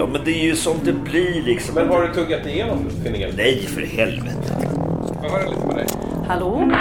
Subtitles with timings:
[0.00, 1.74] Ja, men det är ju som det blir liksom.
[1.74, 3.34] Men har du tuggat igenom finalen?
[3.36, 4.68] Nej, för helvete.
[5.22, 5.86] Jag höra lite på dig.
[6.28, 6.72] Hallå?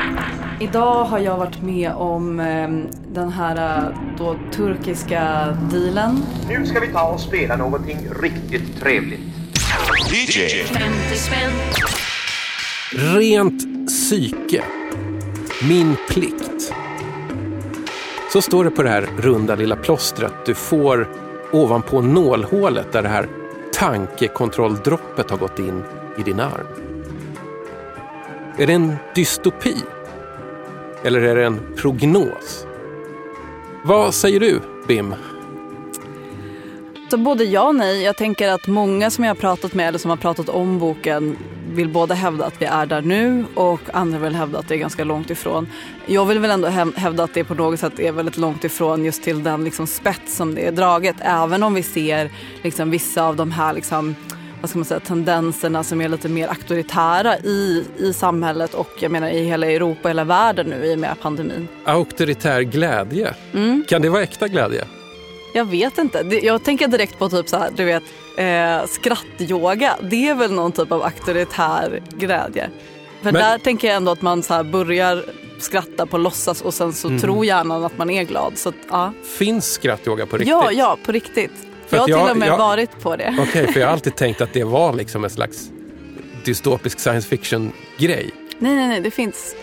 [0.60, 2.70] Idag har jag varit med om eh,
[3.14, 6.24] den här eh, då, turkiska dealen.
[6.50, 9.20] Nu ska vi ta och spela någonting riktigt trevligt.
[10.12, 10.64] DJ.
[12.92, 14.64] Rent psyke.
[15.70, 16.74] Min plikt.
[18.34, 23.10] Så står det på det här runda lilla plåstret du får ovanpå nålhålet där det
[23.10, 23.28] här
[23.74, 25.84] tankekontrolldroppet har gått in
[26.18, 26.68] i din arm.
[28.58, 29.76] Är det en dystopi?
[31.04, 32.68] Eller är det en prognos?
[33.84, 35.16] Vad säger du, Bim?
[37.10, 38.04] Så både ja och nej.
[38.04, 41.38] Jag tänker att många som jag har pratat med eller som har pratat om boken
[41.72, 44.78] vill både hävda att vi är där nu och andra vill hävda att det är
[44.78, 45.68] ganska långt ifrån.
[46.06, 49.24] Jag vill väl ändå hävda att det på något sätt är väldigt långt ifrån just
[49.24, 51.16] till den liksom spets som det är draget.
[51.20, 52.30] Även om vi ser
[52.62, 54.16] liksom vissa av de här liksom,
[54.62, 59.12] vad ska man säga, tendenserna som är lite mer auktoritära i, i samhället och jag
[59.12, 61.68] menar i hela Europa, hela världen nu i och med pandemin.
[61.86, 63.34] Auktoritär glädje.
[63.54, 63.84] Mm.
[63.88, 64.86] Kan det vara äkta glädje?
[65.54, 66.40] Jag vet inte.
[66.44, 68.04] Jag tänker direkt på typ så här, du vet,
[68.38, 69.96] eh, skrattyoga.
[70.02, 72.70] Det är väl någon typ av auktoritär glädje.
[73.22, 75.24] För Men- där tänker jag ändå att man så börjar
[75.60, 77.20] skratta på låtsas och sen så Mhm.
[77.20, 78.58] tror hjärnan att man är glad.
[78.58, 79.14] Så att, ja.
[79.38, 80.50] Finns skrattyoga på riktigt?
[80.52, 81.52] ja, ja, på riktigt.
[81.88, 83.38] För jag har att till jag- och med jag- varit på det.
[83.40, 85.70] Okej, för jag har alltid tänkt att det var liksom en slags
[86.46, 88.32] dystopisk science fiction-grej.
[88.60, 89.56] Nej, nej, nej, det finns.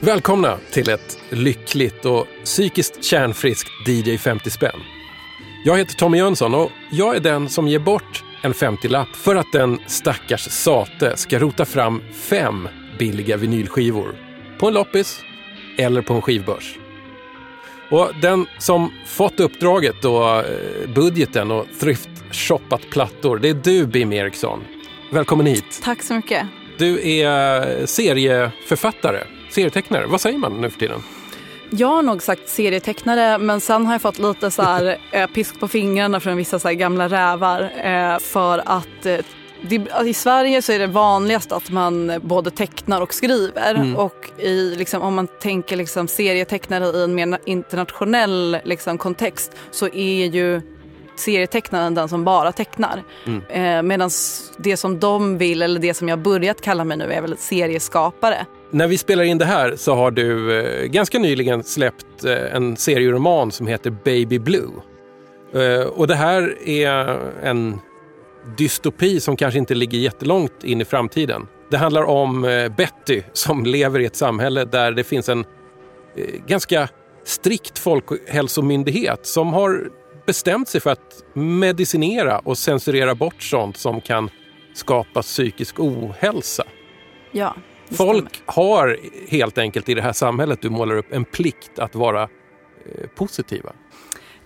[0.00, 4.80] Välkomna till ett lyckligt och psykiskt kärnfriskt DJ 50 spänn.
[5.64, 9.52] Jag heter Tommy Jönsson och jag är den som ger bort en 50-lapp för att
[9.52, 12.68] den stackars sate ska rota fram fem
[12.98, 14.14] billiga vinylskivor
[14.58, 15.20] på en loppis
[15.78, 16.78] eller på en skivbörs.
[17.90, 20.44] Och den som fått uppdraget och eh,
[20.94, 24.64] budgeten och thrift-shoppat plattor, det är du Bim Eriksson.
[25.12, 25.80] Välkommen hit.
[25.84, 26.46] Tack så mycket.
[26.78, 30.06] Du är serieförfattare, serietecknare.
[30.06, 31.02] Vad säger man nu för tiden?
[31.70, 35.60] Jag har nog sagt serietecknare men sen har jag fått lite så här, eh, pisk
[35.60, 39.18] på fingrarna från vissa så gamla rävar eh, för att eh,
[39.60, 43.96] det, alltså I Sverige så är det vanligast att man både tecknar och skriver.
[43.96, 49.88] Och i, liksom, om man tänker liksom, serietecknare i en mer internationell liksom, kontext så
[49.88, 50.62] är ju
[51.16, 53.02] serietecknaren den som bara tecknar.
[53.48, 54.10] Eh, Medan
[54.58, 58.46] det som de vill, eller det som jag börjat kalla mig nu, är väl serieskapare.
[58.70, 62.76] När vi spelar in det här så har du eh, ganska nyligen släppt eh, en
[62.76, 64.70] serieroman som heter Baby Blue.
[65.54, 67.80] Eh, och det här är en
[68.56, 71.46] dystopi som kanske inte ligger jättelångt in i framtiden.
[71.70, 75.44] Det handlar om eh, Betty som lever i ett samhälle där det finns en
[76.16, 76.88] eh, ganska
[77.24, 79.90] strikt folkhälsomyndighet som har
[80.26, 84.30] bestämt sig för att medicinera och censurera bort sånt som kan
[84.74, 86.64] skapa psykisk ohälsa.
[87.32, 87.54] Ja.
[87.90, 92.22] Folk har helt enkelt i det här samhället du målar upp en plikt att vara
[92.22, 92.28] eh,
[93.14, 93.72] positiva.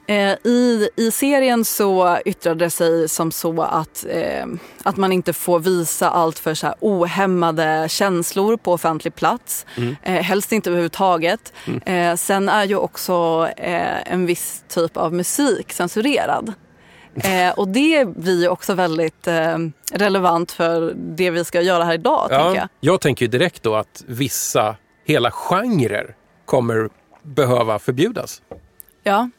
[0.07, 4.47] Eh, I, I serien så yttrade det sig som så att, eh,
[4.83, 9.67] att man inte får visa allt för så här ohämmade känslor på offentlig plats.
[10.03, 11.53] Eh, helst inte överhuvudtaget.
[11.87, 16.53] Eh, sen är ju också eh, en viss typ av musik censurerad.
[17.15, 19.59] Eh, och det blir också väldigt eh,
[19.93, 22.29] relevant för det vi ska göra här idag.
[22.29, 22.69] tänker jag.
[22.81, 26.89] jag tänker direkt då att vissa hela genrer kommer
[27.23, 28.43] behöva förbjudas.
[29.03, 29.31] Ja.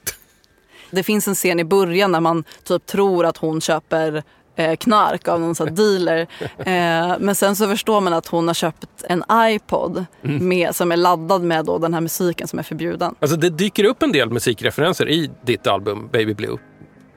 [0.91, 4.23] Det finns en scen i början när man typ tror att hon köper
[4.55, 6.27] eh, knark av någon sån dealer.
[6.57, 10.97] Eh, men sen så förstår man att hon har köpt en iPod med, som är
[10.97, 13.15] laddad med då den här musiken som är förbjuden.
[13.19, 16.57] Alltså det dyker upp en del musikreferenser i ditt album Baby Blue.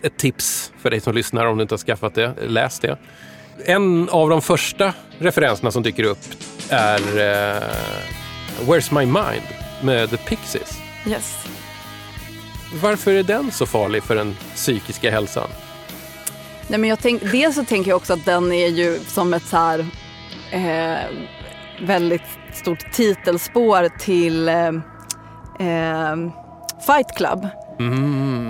[0.02, 2.98] Ett tips för dig som lyssnar om du inte har skaffat det, läs det.
[3.64, 6.18] En av de första referenserna som dyker upp
[6.68, 7.62] är eh,
[8.60, 9.46] Where's My Mind
[9.82, 10.78] med The Pixies.
[11.06, 11.46] Yes.
[12.82, 15.48] Varför är den så farlig för den psykiska hälsan?
[16.68, 19.46] Nej, men jag tänk, dels så tänker jag också att den är ju som ett
[19.46, 19.86] så här,
[20.50, 20.98] eh,
[21.82, 22.22] väldigt
[22.52, 24.68] stort titelspår till eh,
[25.60, 26.16] eh,
[26.86, 27.48] Fight Club.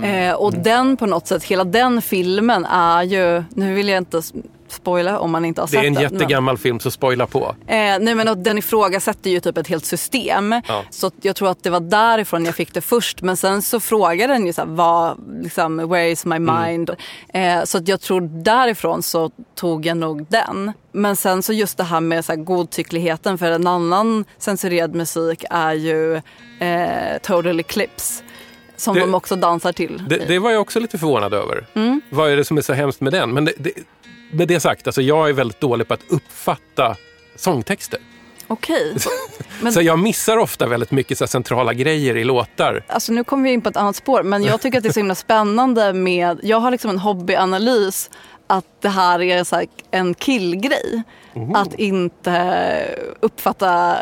[0.04, 4.22] Eh, och den på något sätt, hela den filmen är ju, nu vill jag inte
[4.68, 6.02] spoila om man inte har Det sett är en den.
[6.02, 7.54] jättegammal film, så spoila på.
[7.66, 10.52] Eh, nej men den ifrågasätter ju typ ett helt system.
[10.68, 10.82] Ja.
[10.90, 13.22] Så jag tror att det var därifrån jag fick det först.
[13.22, 16.90] Men sen så frågade den ju så här, vad, liksom, where is my mind?
[17.28, 20.72] Eh, så att jag tror därifrån så tog jag nog den.
[20.92, 25.44] Men sen så just det här med så här godtyckligheten för en annan censurerad musik
[25.50, 26.14] är ju
[26.60, 28.22] eh, Total Eclipse.
[28.76, 30.02] Som Det- de också dansar till.
[30.08, 31.66] Det, det var jag också lite förvånad över.
[31.74, 32.00] Mm.
[32.10, 33.30] Vad är det som är så hemskt med den?
[33.30, 33.72] Men det, det,
[34.32, 36.96] med det sagt, alltså jag är väldigt dålig på att uppfatta
[37.36, 38.00] sångtexter.
[38.46, 38.94] Okej.
[39.62, 42.84] Men- Så jag missar ofta väldigt mycket så centrala grejer i låtar.
[42.88, 44.92] Alltså nu kommer vi in på ett annat spår, men jag tycker att det är
[44.92, 48.10] så himla spännande med, jag har liksom en hobbyanalys
[48.46, 51.02] att det här är så här en killgrej.
[51.54, 53.96] Att inte uppfatta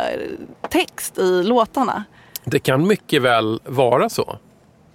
[0.71, 2.05] text i låtarna.
[2.44, 4.38] Det kan mycket väl vara så.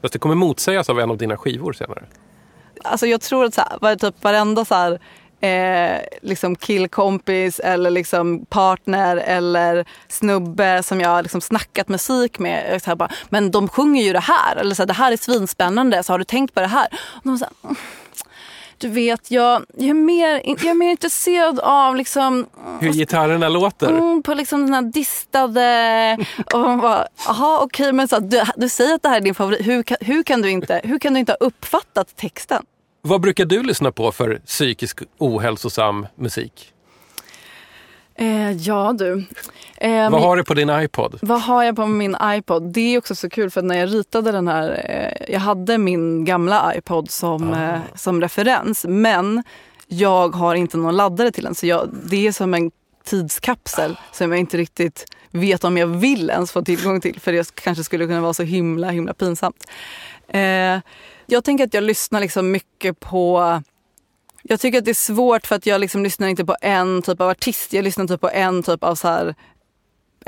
[0.02, 2.04] Fast det kommer motsägas av en av dina skivor senare.
[2.84, 5.00] Alltså jag tror att så här, typ varenda så här,
[5.42, 12.82] eh, liksom killkompis eller liksom partner eller snubbe som jag har liksom snackat musik med.
[12.84, 14.56] Så här bara, men de sjunger ju det här.
[14.56, 16.04] Eller så här, det här är svinspännande.
[16.04, 16.88] Så har du tänkt på det här?
[16.92, 17.76] Och de så här, mm
[18.80, 22.46] du vet, jag, jag, är mer, jag är mer intresserad av liksom,
[22.80, 23.90] Hur gitarrerna låter.
[23.90, 26.18] mm, på liksom den här distade...
[26.54, 29.36] Och man bara, jaha okej men så du, du säger att det här är din
[29.36, 29.68] favorit.
[29.68, 32.64] Hur, kan- hur, kan du inte, hur kan du inte ha uppfattat texten?
[33.02, 36.74] Vad brukar du lyssna på för psykisk ohälsosam musik?
[38.16, 39.26] Eh, ja du.
[39.82, 41.20] Eh, Vad har du på din iPod?
[41.22, 42.64] vad har jag på min iPod?
[42.74, 46.26] Det är också så kul för när jag ritade den här, eh, jag hade min
[46.26, 49.44] gamla iPod som, eh, som referens men
[49.88, 52.72] jag har inte någon laddare till den så jag, det är som en
[53.06, 57.56] tidskapsel som jag inte riktigt vet om jag vill ens få tillgång till för det
[57.56, 59.66] kanske skulle kunna vara så himla himla pinsamt.
[60.28, 60.80] Eh,
[61.26, 63.62] jag tänker att jag lyssnar liksom mycket på
[64.44, 67.22] jag tycker att det är svårt för att jag liksom lyssnar inte på en typ
[67.22, 67.74] av artist.
[67.74, 69.36] Jag lyssnar typ på en typ av så här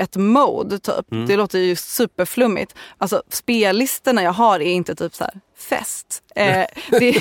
[0.02, 1.06] ett mode typ.
[1.26, 2.74] Det låter ju superflummigt.
[2.98, 6.22] Alltså spellistorna jag har är inte typ så här fest.
[6.34, 7.16] Eh, det,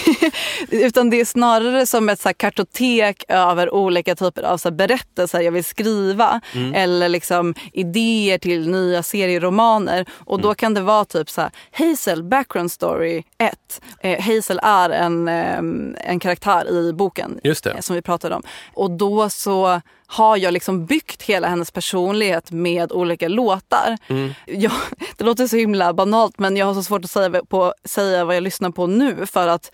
[0.70, 4.76] utan det är snarare som ett så här kartotek över olika typer av så här
[4.76, 6.42] berättelser jag vill skriva.
[6.74, 10.06] Eller liksom idéer till nya serieromaner.
[10.26, 13.82] Och då kan det vara typ så här Hazel background story 1.
[14.00, 18.44] Eh, Hazel är en, ehm, en karaktär i boken eh, som vi pratade om.
[18.74, 19.82] Och då så
[20.12, 23.98] har jag liksom byggt hela hennes personlighet med olika låtar.
[24.46, 24.72] Jag,
[25.18, 28.36] det låter så himla banalt men jag har så svårt att säga, på, säga vad
[28.36, 29.72] jag lyssnar på nu för att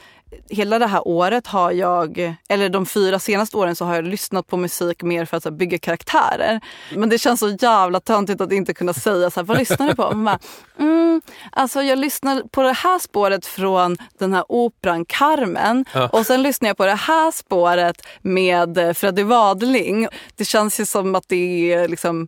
[0.49, 4.47] hela det här året har jag, eller de fyra senaste åren så har jag lyssnat
[4.47, 6.61] på musik mer för att här, bygga karaktärer.
[6.95, 9.95] Men det känns så jävla töntigt att inte kunna säga så här, vad lyssnar du
[9.95, 10.11] på?
[10.11, 10.39] Man bara,
[10.79, 11.21] mm,
[11.51, 16.69] alltså jag lyssnar på det här spåret från den här operan Carmen och sen lyssnar
[16.69, 20.07] jag på det här spåret med Freddie Wadling.
[20.35, 22.27] Det känns ju som att det är liksom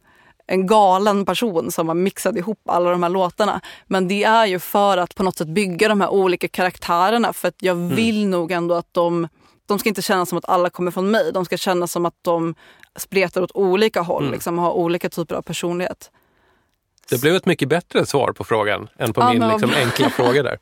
[0.50, 3.62] en galen person som har mixat ihop alla de här låtarna.
[3.88, 7.48] Men det är ju för att på något sätt bygga de här olika karaktärerna för
[7.48, 9.28] att jag vill nog ändå att de
[9.66, 11.32] de ska inte kännas som att alla kommer från mig.
[11.34, 12.56] De ska kännas som att de
[12.96, 16.12] spretar åt olika håll, liksom, har olika typer av personlighet.
[17.10, 20.44] Det blev ett mycket bättre svar på frågan än på Ja, min liksom, enkla fråga
[20.44, 20.58] där.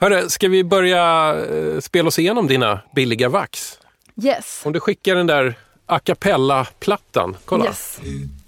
[0.00, 3.78] Hörru, ska vi börja eh, spela oss igenom dina billiga vax?
[4.22, 4.62] Yes.
[4.64, 5.54] Om du skickar den där
[5.86, 7.36] a cappella-plattan.
[7.44, 7.64] Kolla.
[7.64, 8.00] yes.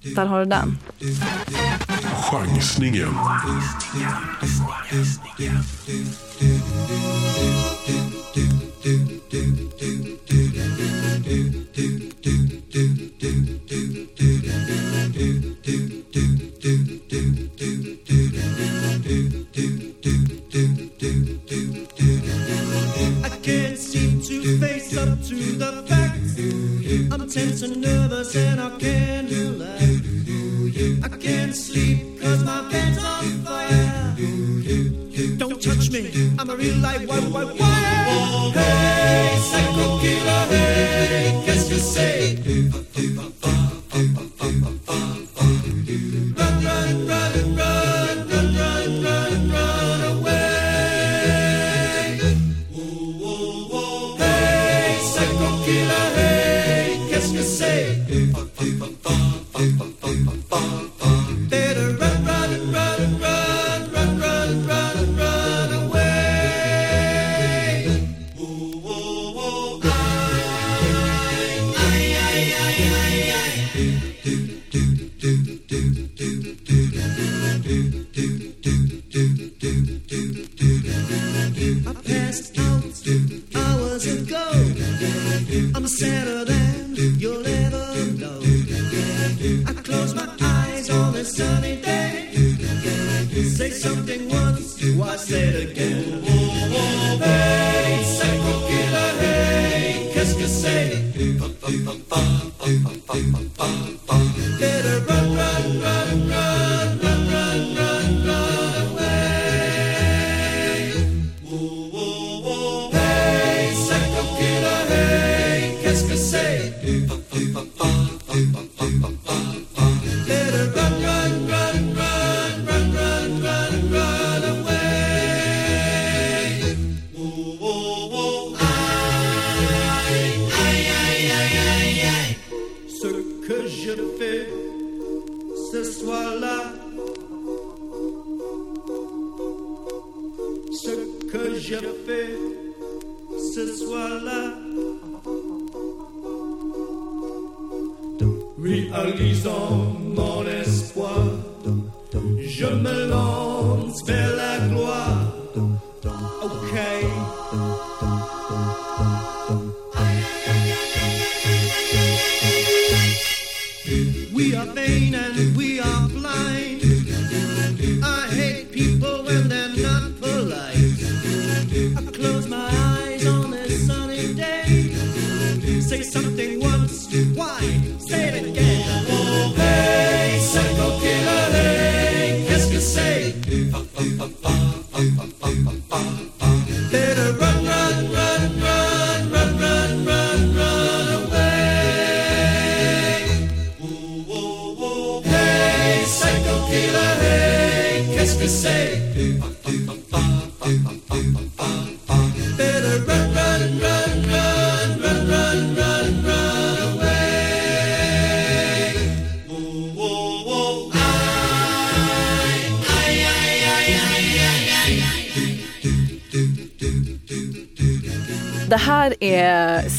[0.02, 0.78] Där har du den.
[2.30, 3.08] Chansningen.
[23.24, 26.38] I can't seem to face up to the facts.
[27.12, 28.51] I'm tense and nervous
[32.22, 34.14] cause my bed's on fire.
[35.36, 36.02] Don't touch me,
[36.38, 38.52] I'm a real life wild, wild wire.
[38.54, 42.91] Hey, psycho killer, hey, qu'est-ce que c'est?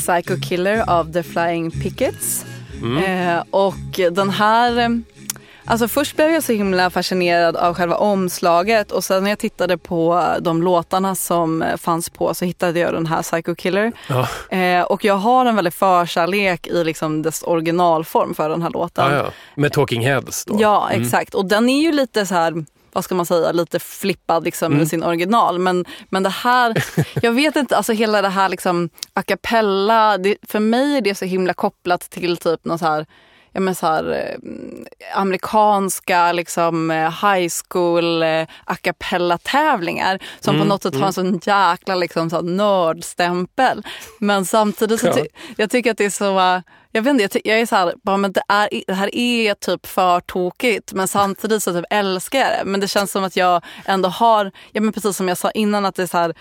[0.07, 2.45] Psycho Killer av The Flying Pickets.
[3.07, 4.77] Eh, och den här...
[4.77, 4.89] eh,
[5.65, 9.77] Alltså först blev jag så himla fascinerad av själva omslaget och sen när jag tittade
[9.77, 13.91] på de låtarna som eh, fanns på så hittade jag den här Psycho Killer.
[14.09, 14.27] Ja.
[14.57, 19.11] Eh, och jag har en väldigt förkärlek i liksom dess originalform för den här låten.
[19.11, 19.25] Ja, ja.
[19.55, 20.57] Med Talking Heads då.
[20.59, 21.33] Ja, exakt.
[21.33, 24.87] Och den är ju lite så här, vad ska man säga, lite flippad liksom med
[24.87, 25.59] sin original.
[25.59, 26.73] Men, men det här,
[27.21, 31.15] jag vet inte, alltså hela det här liksom a cappella, det, för mig är det
[31.15, 33.05] så himla kopplat till typ någon så här
[33.55, 40.59] Ja, men så här, eh, amerikanska liksom, eh, high school eh, a cappella tävlingar som
[40.59, 43.83] på något sätt har en sån jäkla liksom, så här, nördstämpel.
[44.19, 46.61] Men samtidigt så ty- jag tycker att det är så eh,
[46.95, 49.53] jag vet inte, jag, jag är så här, bara, men det, är, det här är
[49.53, 52.61] typ för tokigt men samtidigt så typ älskar jag det.
[52.65, 55.85] Men det känns som att jag ändå har, ja men precis som jag sa innan
[55.85, 56.33] att det är så här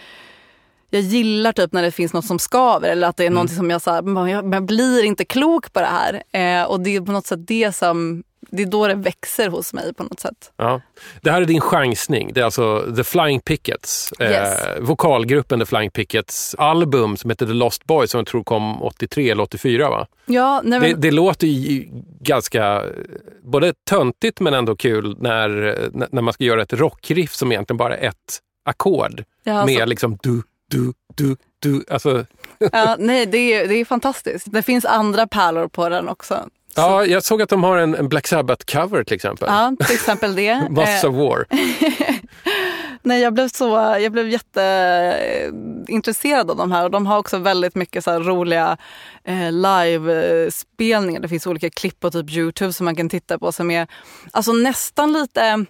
[0.90, 3.34] jag gillar typ när det finns något som skaver eller att det är Mm.
[3.34, 6.22] någonting som jag, så här, jag, jag blir inte klok på det här.
[6.32, 9.72] Eh, och det är på något sätt det som, det är då det växer hos
[9.72, 10.52] mig på något sätt.
[10.56, 10.80] Ja.
[11.22, 12.30] Det här är din chansning.
[12.32, 14.12] Det är alltså The Flying Pickets.
[14.20, 14.64] Yes.
[14.64, 18.82] Eh, vokalgruppen The Flying Pickets album som heter The Lost Boys som jag tror kom
[18.82, 20.06] 83 eller 84 va?
[20.26, 21.88] Ja, nej, men, Det, det låter ju
[22.20, 22.90] ganska eh,
[23.42, 27.76] både töntigt men ändå kul när, eh, när- man ska göra ett rockriff som egentligen
[27.78, 29.24] bara är ett ackord.
[29.44, 31.84] Ja, alltså- med liksom du, du, du, du.
[31.90, 32.24] Alltså,
[32.72, 34.52] ja, nej det, är, det är fantastiskt.
[34.52, 36.48] Det finns andra pärlor på den också.
[36.74, 39.48] Ja, jag såg att de har en, en Black Sabbath-cover till exempel.
[39.50, 40.48] Ja, till exempel det.
[40.82, 41.46] Eh, of War.
[43.02, 47.74] Nej, jag blev, så, jag blev jätteintresserad av de här och de har också väldigt
[47.74, 48.76] mycket så roliga
[49.24, 51.20] eh, live-spelningar.
[51.20, 53.86] Det finns olika klipp på typ Youtube som man kan titta på som är
[54.30, 55.64] alltså nästan lite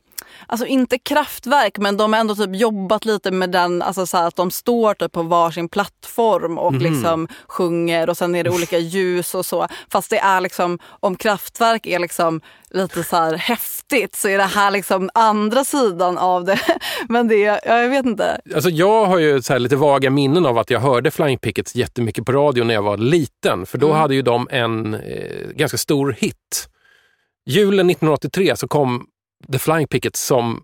[0.47, 4.37] Alltså inte kraftverk men de har ändå typ jobbat lite med den, alltså så att
[4.37, 9.35] de står typ på varsin plattform och liksom sjunger och sen är det olika ljus
[9.35, 9.67] och så.
[9.93, 14.45] Fast det är liksom, om kraftverk är liksom lite så här häftigt så är det
[14.45, 16.61] här liksom andra sidan av det.
[17.09, 18.41] Men det, ja, jag vet inte.
[18.55, 22.25] Alltså jag har ju så lite vaga minnen av att jag hörde Flying Pickets jättemycket
[22.25, 23.67] på radio när jag var liten.
[23.67, 24.01] För då Mm.
[24.01, 26.69] hade ju de en eh, ganska stor hit.
[27.47, 29.07] Julen 1983 så kom
[29.53, 30.63] The Flying Pickets som...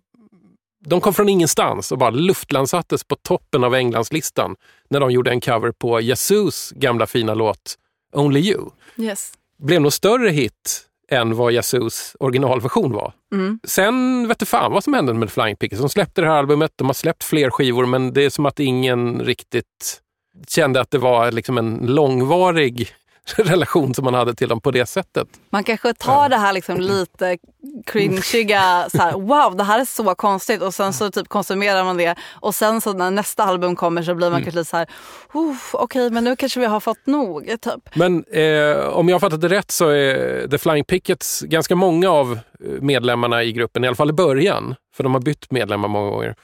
[0.80, 4.56] De kom från ingenstans och bara luftlandsattes på toppen av Englandslistan
[4.90, 7.74] när de gjorde en cover på Yazoos gamla fina låt
[8.12, 8.70] Only You.
[8.96, 9.32] Yes.
[9.58, 13.12] Blev nog större hit än vad Yazoos originalversion var.
[13.32, 13.60] Mm.
[13.64, 15.80] Sen vet du fan vad som hände med Flying Pickets.
[15.80, 18.60] De släppte det här albumet, de har släppt fler skivor men det är som att
[18.60, 20.02] ingen riktigt
[20.48, 22.88] kände att det var liksom en långvarig
[23.36, 25.28] relation som man hade till dem på det sättet.
[25.50, 27.38] Man kanske tar det här liksom lite
[27.86, 31.96] cringiga, så här, wow det här är så konstigt och sen så typ konsumerar man
[31.96, 34.86] det och sen så när nästa album kommer så blir man kanske lite så här,
[35.34, 37.46] "Uff, okej men nu kanske vi har fått nog.
[37.60, 37.94] Typ.
[37.94, 42.10] Men eh, om jag har fattat det rätt så är The Flying Pickets ganska många
[42.10, 45.88] av eh, medlemmarna i gruppen, i alla fall i början, för de har bytt medlemmar
[45.88, 46.34] många gånger.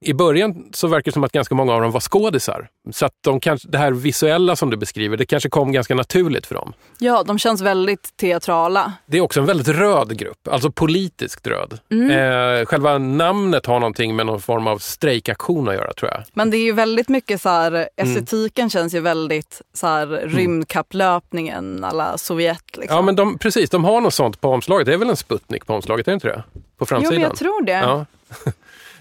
[0.00, 2.68] I början så verkar det som att ganska många av dem var skådisar.
[2.92, 6.46] Så att de kanske, det här visuella som du beskriver, det kanske kom ganska naturligt
[6.46, 6.72] för dem.
[6.98, 8.92] Ja de känns väldigt teatrala.
[9.06, 11.78] Det är också en väldigt röd grupp, alltså politiskt röd.
[11.90, 16.22] Eh, själva namnet har någonting med någon form av strejkaktion att göra tror jag.
[16.32, 21.84] Men det är ju väldigt mycket så här, estetiken känns ju väldigt så här rymdkapplöpningen
[21.84, 22.76] alla Sovjet.
[22.76, 22.96] Liksom.
[22.96, 24.86] Ja men de, precis, de har något sånt på omslaget.
[24.86, 26.42] Det är väl en Sputnik på omslaget, är det inte det?
[26.52, 27.14] På jo framsidan.
[27.14, 27.72] men jag tror det.
[27.72, 28.06] Ja.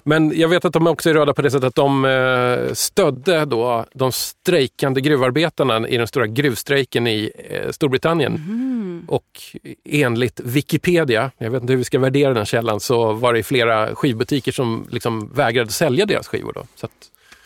[0.08, 3.46] Men jag vet att de också är röda på det sättet att de eh, stödde
[3.46, 8.32] då de strejkande gruvarbetarna i den stora gruvstrejken i eh, Storbritannien.
[8.34, 9.06] Mhm.
[9.08, 9.42] Och
[9.86, 13.96] enligt Wikipedia, jag vet inte hur vi ska värdera den källan, så var det flera
[13.96, 16.54] skivbutiker som liksom vägrade sälja deras skivor.
[16.56, 16.64] Då.
[16.76, 16.88] Så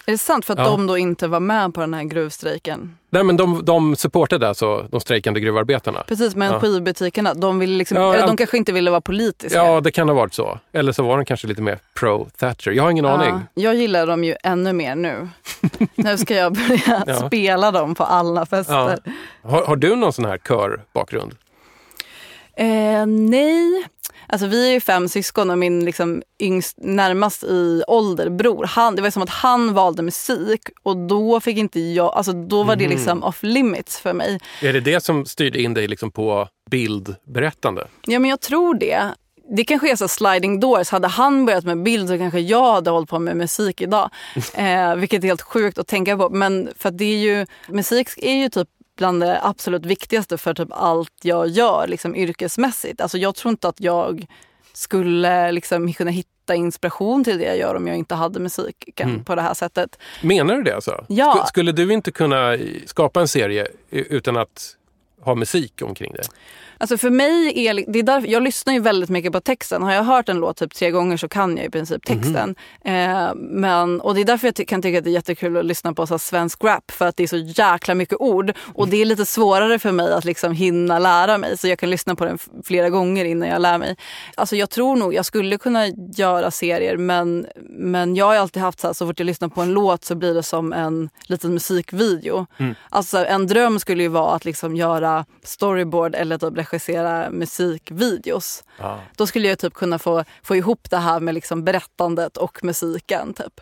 [0.05, 0.65] Är det sant för att Ja.
[0.65, 2.97] de då inte var med på den här gruvstrejken?
[3.09, 6.03] nej, men de, de supportade alltså de strejkande gruvarbetarna.
[6.07, 6.59] Precis, men Ja.
[6.59, 8.35] skivbutikerna, de, vill liksom, Ja, eller de ja.
[8.37, 9.57] kanske inte ville vara politiska.
[9.57, 10.59] Ja, det kan ha varit så.
[10.73, 12.71] Eller så var de kanske lite mer pro-Thatcher.
[12.71, 13.29] Jag har ingen aning.
[13.29, 15.29] Ja, jag gillar dem ju ännu mer nu.
[15.95, 17.27] nu ska jag börja Ja.
[17.27, 18.99] spela dem på alla fester.
[19.43, 21.35] Har, har du någon sån här körbakgrund?
[22.55, 23.85] Eh, nej,
[24.31, 28.95] alltså vi är ju fem syskon och min liksom yngst, närmast i ålder bror, han,
[28.95, 32.75] det var som att han valde musik och då fick inte jag, alltså då var
[32.75, 32.91] det Mhm.
[32.91, 34.39] liksom off limits för mig.
[34.61, 37.87] Är det det som styrde in dig liksom på bildberättande?
[38.05, 39.01] Ja men jag tror det.
[39.57, 40.89] Det kanske är så sliding doors.
[40.89, 44.09] Hade han börjat med bild så kanske jag hade hållit på med musik idag.
[44.53, 46.29] Eh, vilket är helt sjukt att tänka på.
[46.29, 48.67] Men för det är ju, musik är ju typ
[49.01, 53.01] bland det absolut viktigaste för typ allt jag gör liksom yrkesmässigt.
[53.01, 54.25] Alltså jag tror inte att jag
[54.73, 59.23] skulle liksom kunna hitta inspiration till det jag gör om jag inte hade musiken Mm.
[59.23, 59.99] på det här sättet.
[60.23, 61.05] Menar du det alltså?
[61.07, 61.33] Ja.
[61.33, 64.75] Sk- Skulle du inte kunna skapa en serie utan att
[65.21, 66.23] ha musik omkring det?
[66.81, 69.83] Alltså för mig är det är därför, jag lyssnar ju väldigt mycket på texten.
[69.83, 72.55] Har jag hört en låt typ tre gånger så kan jag i princip texten.
[72.85, 75.65] Eh, men, och det är därför jag ty- kan tycka att det är jättekul att
[75.65, 76.91] lyssna på så svensk rap.
[76.91, 78.53] För att det är så jäkla mycket ord.
[78.73, 81.57] Och det är lite svårare för mig att liksom hinna lära mig.
[81.57, 83.95] Så jag kan lyssna på den flera gånger innan jag lär mig.
[84.35, 88.79] Alltså jag tror nog jag skulle kunna göra serier men, men jag har alltid haft
[88.79, 91.53] så här, så fort jag lyssnar på en låt så blir det som en liten
[91.53, 92.47] musikvideo.
[92.89, 98.63] Alltså en dröm skulle ju vara att liksom göra storyboard eller typ regissera musikvideos.
[99.17, 103.33] Då skulle jag typ kunna få, få ihop det här med liksom berättandet och musiken.
[103.33, 103.61] Typ.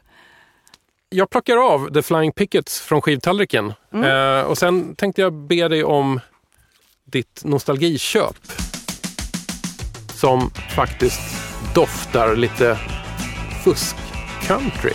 [1.10, 3.74] Jag plockar av The Flying Pickets från skivtallriken.
[3.94, 6.20] Eh, och sen tänkte jag be dig om
[7.06, 8.36] ditt nostalgiköp.
[10.14, 11.22] Som faktiskt
[11.76, 12.78] doftar lite
[13.64, 14.94] fusk-country.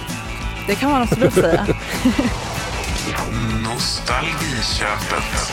[0.66, 1.66] Det kan man absolut säga.
[3.64, 5.52] Nostalgiköpet.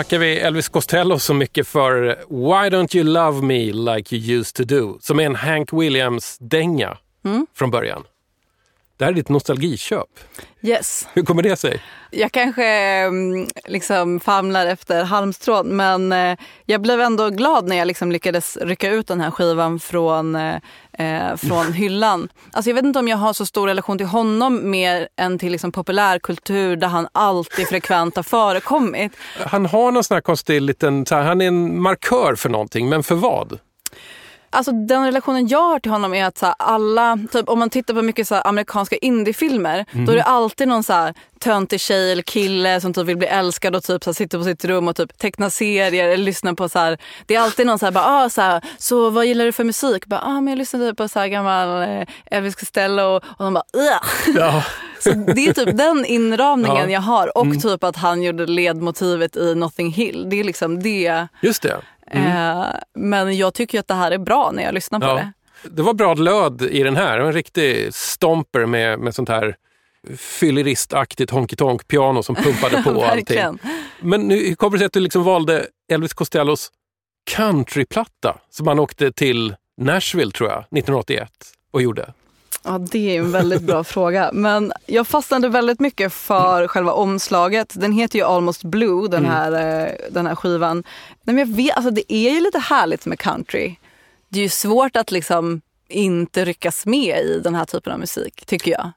[0.00, 4.54] Tackar vi Elvis Costello så mycket för Why Don't You Love Me Like You Used
[4.54, 4.98] To Do.
[5.00, 6.98] Som är en Hank Williams-dänga
[7.54, 8.02] från början.
[9.00, 10.08] Det här är ditt nostalgiköp.
[10.62, 11.08] Yes.
[11.12, 11.82] Hur kommer det sig?
[12.10, 17.86] Jag kanske mm, liksom famlar efter halmstrån men eh, jag blev ändå glad när jag
[17.86, 20.56] liksom lyckades rycka ut den här skivan från, eh,
[20.92, 22.28] eh, från hyllan.
[22.52, 25.52] Alltså jag vet inte om jag har så stor relation till honom mer än till
[25.52, 29.12] liksom populärkultur där han alltid frekvent har förekommit.
[29.46, 33.14] Han har någon sån här konstig liten, han är en markör för någonting, men för
[33.14, 33.58] vad?
[34.52, 37.70] Alltså den relationen jag har till honom är att så här, alla, typ, om man
[37.70, 41.80] tittar på mycket så här, amerikanska indiefilmer, då är det alltid någon så här töntig
[41.80, 44.64] tjej eller kille som typ vill bli älskad och typ så här, sitter på sitt
[44.64, 46.98] rum och typ tecknar serier eller lyssnar på så här.
[47.26, 49.64] Det är alltid någon så här, bara, ah, så, här så vad gillar du för
[49.64, 50.06] musik?
[50.06, 53.44] Bara, ah, men jag lyssnar typ på så här gammal eh, Elvis Costello och, och
[53.44, 54.36] de bara Ugh!
[54.36, 54.64] Ja.
[55.00, 56.90] Så det är typ den inramningen Ja.
[56.90, 60.26] jag har och typ att han gjorde ledmotivet i Notting Hill.
[60.30, 61.28] Det är liksom det.
[61.42, 61.76] Just det.
[62.10, 65.14] Eh, men jag tycker att det här är bra när jag lyssnar på Ja.
[65.14, 65.32] det.
[65.70, 67.18] Det var bra löd i den här.
[67.18, 69.56] En riktig stomper med, med sånt här
[70.16, 73.58] fylleristaktigt honky-tonk-piano som pumpade på allting.
[74.00, 76.70] Men nu hur kommer det sig att du liksom valde Elvis Costellos
[77.30, 81.30] countryplatta som han åkte till Nashville tror jag, 1981
[81.70, 82.12] och gjorde?
[82.62, 84.30] Ja, det är en väldigt bra fråga.
[84.32, 87.72] Men jag fastnade väldigt mycket för själva omslaget.
[87.76, 90.76] Den heter ju Almost Blue, den här, eh, den här skivan.
[91.22, 93.74] Nej, men jag vet, alltså, det är ju lite härligt med country.
[94.28, 98.46] Det är ju svårt att liksom inte ryckas med i den här typen av musik,
[98.46, 98.92] tycker jag.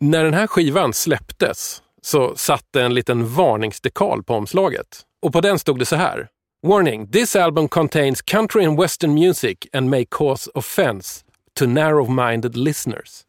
[0.00, 5.02] När den här skivan släpptes så satte en liten varningsdekal på omslaget.
[5.22, 6.28] Och på den stod det så här.
[6.66, 11.25] Warning, this album contains country and western music and may cause offense
[11.56, 13.22] to narrow-minded listeners.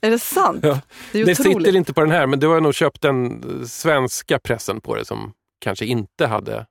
[0.00, 0.60] Är det sant?
[0.62, 0.80] Ja.
[1.12, 4.38] Det är Det sitter inte på den här, men du har nog köpt den svenska
[4.38, 6.66] pressen på det som kanske inte hade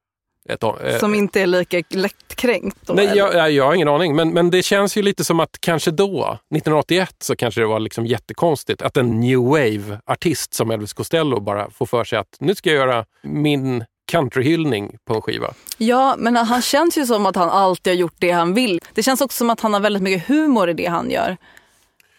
[0.49, 0.63] ett...
[0.63, 2.77] eh, Som inte är lika lättkränkt.
[2.86, 5.58] Då, Nej, jag, jag har ingen aning, men, men det känns ju lite som att
[5.60, 10.93] kanske då, 1981, så kanske det var liksom jättekonstigt att en new wave-artist som Elvis
[10.93, 15.54] Costello bara får för sig att nu ska jag göra min countryhyllning på en skiva.
[15.78, 18.80] Ja, men han känns ju som att han alltid har gjort det han vill.
[18.93, 21.38] Det känns också som att han har väldigt mycket humor i det han gör.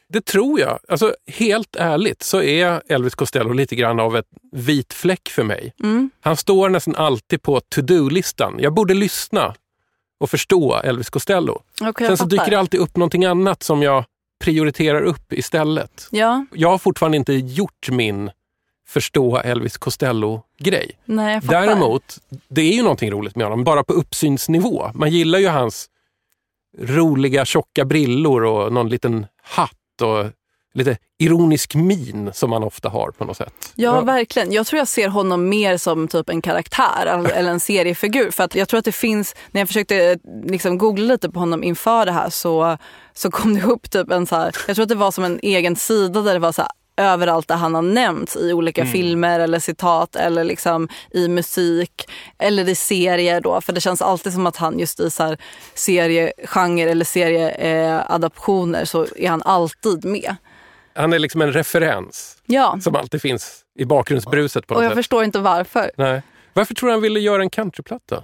[0.08, 0.78] Det tror jag.
[0.88, 5.72] Alltså, helt ärligt så är Elvis Costello lite grann av ett vit fläck för mig.
[6.20, 8.56] Han står nästan alltid på to-do-listan.
[8.58, 9.54] Jag borde lyssna
[10.20, 11.62] och förstå Elvis Costello.
[11.80, 14.04] Okay, Sen så dyker det alltid upp någonting annat som jag
[14.44, 16.08] prioriterar upp istället.
[16.10, 18.30] Ja, Jag har fortfarande inte gjort min
[18.86, 20.90] förstå Elvis Costello-grej.
[21.42, 22.18] Däremot,
[22.48, 24.90] det är ju någonting roligt med honom, bara på uppsynsnivå.
[24.94, 25.88] Man gillar ju hans
[26.78, 30.26] roliga tjocka brillor och någon liten hatt och
[30.74, 33.72] lite ironisk min som man ofta har på något sätt.
[33.74, 34.52] Ja, verkligen.
[34.52, 38.30] Jag tror jag ser honom mer som typ en karaktär eller eller en seriefigur.
[38.30, 41.38] För att jag tror att det finns, när jag försökte eh, liksom googla lite på
[41.38, 42.78] honom inför det här så,
[43.12, 45.40] så kom det upp typ en så här, jag tror att det var som en
[45.42, 49.40] egen sida där det var så här överallt där han har nämnts i olika filmer
[49.40, 53.60] eller citat eller liksom i musik eller i serier då.
[53.60, 55.38] För det känns alltid som att han just i så här
[55.74, 60.36] seriegenre eller serieadaptioner så är han alltid med.
[60.94, 64.90] Han är liksom en referens Ja, som alltid finns i bakgrundsbruset på och något jag
[64.90, 64.96] sätt.
[64.98, 65.90] förstår inte varför.
[65.96, 66.22] Nej.
[66.52, 68.22] Varför tror du han ville göra en countryplatta?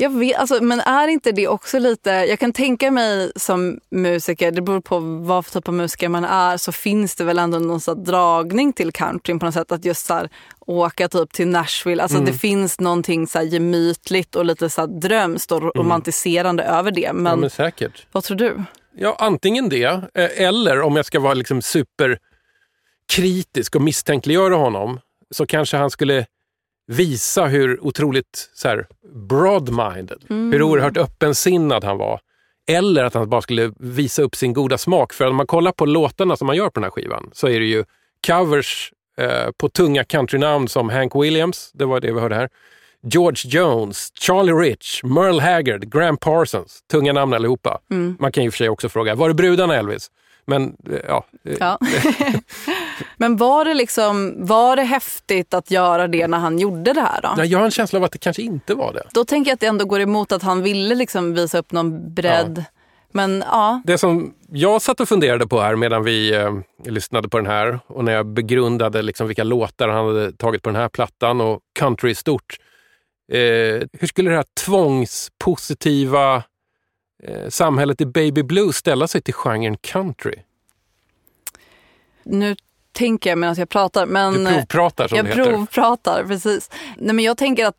[0.00, 2.10] Jag vet, alltså, men är inte det också lite...
[2.10, 6.24] Jag kan tänka mig som musiker, det beror på vad för typ av musiker man
[6.24, 9.72] är, så finns det väl ändå någon sån här dragning till countryn på något sätt.
[9.72, 10.28] Att just så här,
[10.66, 12.02] åka typ till Nashville.
[12.02, 16.90] Alltså det finns någonting så här gemytligt och lite så här drömskt och romantiserande över
[16.90, 17.12] det.
[17.12, 18.06] Men, Ja, men säkert.
[18.12, 18.62] vad tror du?
[18.96, 19.84] Ja, antingen det,
[20.14, 26.26] eh, eller om jag ska vara liksom superkritisk och misstänkliggöra honom, så kanske han skulle
[26.90, 32.20] visa hur otroligt så här, broad-minded, hur oerhört öppensinnad han var.
[32.68, 35.12] Eller att han bara skulle visa upp sin goda smak.
[35.12, 37.60] För om man kollar på låtarna som man gör på den här skivan så är
[37.60, 37.84] det ju
[38.26, 42.48] covers eh, på tunga countrynamn som Hank Williams, det var det vi hörde här.
[43.02, 46.82] George Jones, Charlie Rich, Merle Haggard, Graham Parsons.
[46.90, 47.80] Tunga namn allihopa.
[48.18, 50.10] Man kan ju för sig också fråga, var är brudarna Elvis?
[50.50, 51.78] Men eh, ja, Ja.
[53.16, 57.20] men var det, liksom, var det häftigt att göra det när han gjorde det här?
[57.22, 57.34] Då?
[57.36, 59.02] nej, jag har en känsla av att det kanske inte var det.
[59.12, 62.14] Då tänker jag att det ändå går emot att han ville liksom visa upp någon
[62.14, 62.64] bredd.
[63.12, 66.52] Men ja, Det som jag satt och funderade på här medan vi eh,
[66.84, 70.68] lyssnade på den här och när jag begrundade liksom vilka låtar han hade tagit på
[70.68, 72.56] den här plattan och country i stort.
[73.32, 73.38] Eh,
[73.92, 76.42] hur skulle det här tvångspositiva
[77.48, 80.34] samhället i Baby Blue ställa sig till genren country?
[82.22, 82.56] nu
[82.92, 84.06] tänker jag medan jag pratar.
[84.06, 85.44] Men, Du provpratar som jag det heter.
[85.44, 86.70] provpratar, precis.
[86.96, 87.76] Nej, men jag tänker att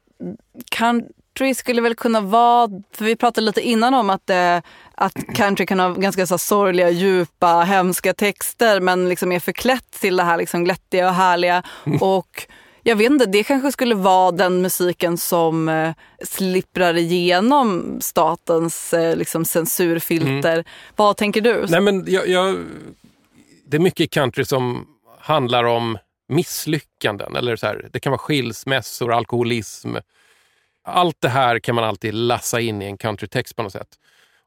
[0.71, 4.57] country skulle väl kunna vara, för vi pratade lite innan om att, eh,
[4.95, 10.15] att country kan ha ganska så sorgliga, djupa, hemska texter men liksom är förklätt till
[10.17, 11.63] det här liksom, glättiga och härliga.
[12.01, 12.47] Och
[12.83, 19.15] jag vet inte, det kanske skulle vara den musiken som eh, slipprar igenom statens eh,
[19.15, 20.63] liksom, censurfilter.
[20.95, 21.65] Vad tänker du?
[21.69, 22.57] Nej, men jag, jag,
[23.65, 24.87] det är mycket country som
[25.19, 25.97] handlar om
[26.29, 27.35] misslyckanden.
[27.35, 29.95] Eller så här, det kan vara skilsmässor, alkoholism.
[30.83, 33.87] Allt det här kan man alltid lassa in i en countrytext på något sätt.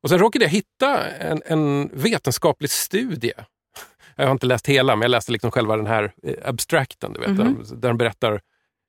[0.03, 3.33] Och sen råkade jag hitta en, en vetenskaplig studie.
[4.17, 7.21] Jag har inte läst hela, men jag läste liksom själva den här eh, abstrakten, du
[7.21, 8.41] vet, där, de, där de berättar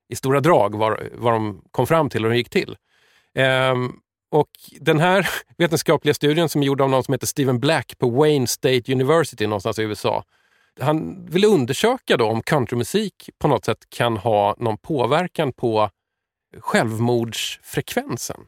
[0.08, 2.76] i stora drag vad, vad de kom fram till och hur det gick till.
[3.34, 3.92] Ehm,
[4.30, 8.10] och den här vetenskapliga studien som är gjord av någon som heter Stephen Black på
[8.10, 10.24] Wayne State University någonstans i USA.
[10.80, 15.90] Han ville undersöka då om countrymusik på något sätt kan ha någon påverkan på
[16.58, 18.40] självmordsfrekvensen.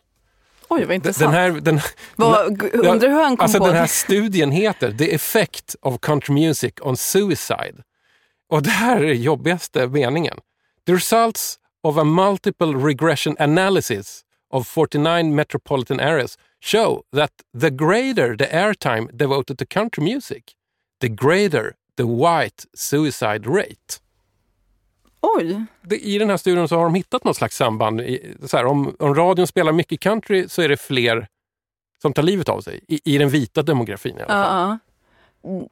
[0.69, 1.33] Oj, vad intressant.
[1.33, 1.81] Den här, den,
[2.17, 6.35] Vad- undrar hur han kom alltså på Den här studien heter The Effect of Country
[6.35, 7.83] Music on Suicide.
[8.51, 10.39] Och det här är den jobbigaste meningen.
[10.87, 18.37] The results of a multiple regression analysis of 49 metropolitan areas show that the greater
[18.37, 20.43] the airtime devoted to country music,
[21.01, 24.01] the greater the white suicide rate.
[25.21, 28.01] Oj, I den här studien så har de hittat något slags samband.
[28.01, 31.27] I, så här, om, om radion spelar mycket country så är det fler
[32.03, 32.81] som tar livet av sig.
[32.89, 34.61] I, i den vita demografin i alla fall.
[34.61, 34.69] ja.
[34.69, 34.79] ja.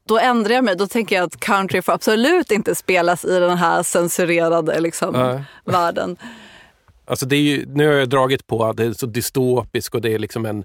[0.07, 0.77] Då ändrar jag mig.
[0.77, 5.45] Då tänker jag att country får absolut inte spelas i den här censurerade liksom, Nej.
[5.65, 6.17] världen.
[7.05, 10.01] Alltså det är ju, nu har jag dragit på att det är så dystopiskt och
[10.01, 10.65] det är liksom en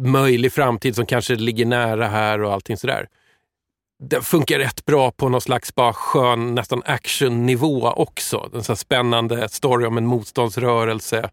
[0.00, 3.08] möjlig framtid som kanske ligger nära här och allting sådär.
[4.02, 8.50] Den funkar rätt bra på någon slags bara skön, nästan actionnivå också.
[8.54, 11.30] En sån här spännande story om en motståndsrörelse.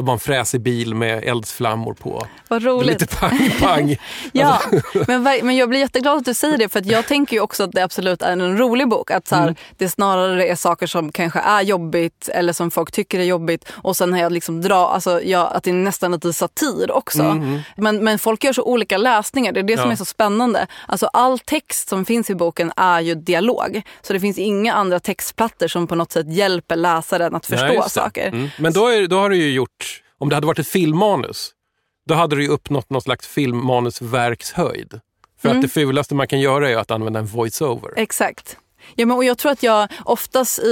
[0.00, 2.26] De har en fräsig bil med eldsflammor på.
[2.48, 3.00] Vad roligt.
[3.00, 3.96] lite pang-pang.
[4.32, 4.60] Ja,
[5.06, 7.40] men, ver- men jag blir jätteglad att du säger det för att jag tänker ju
[7.42, 9.10] också att det absolut är en rolig bok.
[9.10, 13.18] Att så här, Det snarare är saker som kanske är jobbigt eller som folk tycker
[13.20, 16.32] är jobbigt och sen har jag liksom dra, alltså jag, att det är nästan lite
[16.32, 17.42] satir också.
[17.76, 19.92] Men, men folk gör så olika läsningar, det är det som Ja.
[19.92, 20.66] är så spännande.
[20.88, 23.82] Alltså all text som finns i boken är ju dialog.
[24.02, 27.82] Så det finns inga andra textplattor som på något sätt hjälper läsaren att förstå Nej,
[27.90, 28.28] saker.
[28.28, 28.48] Mm.
[28.58, 29.89] Men då, är, då har du ju gjort,
[30.20, 31.50] om det hade varit ett filmmanus,
[32.06, 35.00] då hade du ju uppnått någon slags filmmanusverkshöjd.
[35.40, 35.58] För Mm.
[35.58, 37.90] att det fulaste man kan göra är att använda en voice-over.
[37.96, 38.56] Exakt.
[38.94, 40.66] Ja, men, och jag tror att jag oftast i,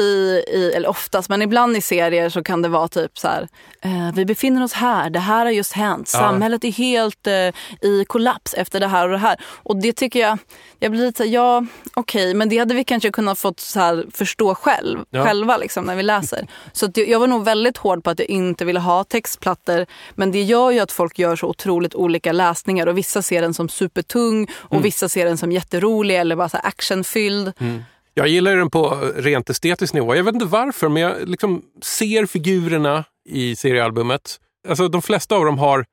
[0.53, 3.49] i, eller oftast, men ibland i serier så kan det vara typ så här,
[3.83, 6.18] eh, vi befinner oss här, det här har just hänt, Ja.
[6.18, 9.37] samhället är helt eh, i kollaps efter det här och det här.
[9.62, 10.38] Och det tycker jag,
[10.79, 13.81] jag blir lite så här, ja okej, men det hade vi kanske kunnat fått så
[13.81, 15.25] här, förstå själv, Ja.
[15.25, 16.47] själva liksom, när vi läser.
[16.73, 20.33] Så att jag var nog väldigt hård på att jag inte ville ha textplattor, men
[20.33, 23.68] det gör ju att folk gör så otroligt olika läsningar och vissa ser den som
[23.68, 24.83] supertung och Mm.
[24.83, 27.53] vissa ser den som jätterolig eller bara så actionfylld.
[28.18, 30.14] Jag gillar den på rent estetisk nivå.
[30.16, 34.40] Jag vet inte varför, men jag liksom ser figurerna i seriealbumet.
[34.68, 35.85] Alltså, de flesta av dem har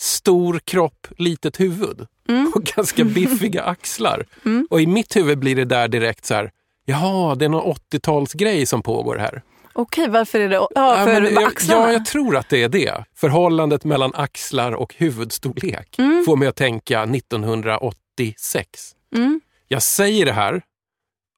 [0.00, 2.06] stor kropp, litet huvud
[2.54, 4.26] och ganska biffiga axlar.
[4.70, 6.50] Och i mitt huvud blir det där direkt så här,
[6.84, 9.42] jaha, det är någon 80-talsgrej som pågår här.
[9.72, 10.54] Okej, varför är det...
[10.54, 11.86] Ja, Ja, för jag, axlarna?
[11.86, 13.04] ja, jag tror att det är det.
[13.16, 16.24] Förhållandet mellan axlar och huvudstorlek Mm.
[16.26, 18.92] får mig att tänka 1986.
[19.68, 20.62] Jag säger det här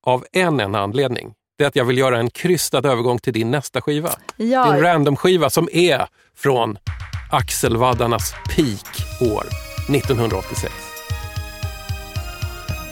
[0.07, 1.33] av en enda anledning.
[1.59, 4.11] Det är att jag vill göra en krystad övergång till din nästa skiva.
[4.37, 6.79] Ja, Din random-skiva som är från
[7.31, 9.45] axelvaddarnas peak år
[9.89, 10.75] 1986.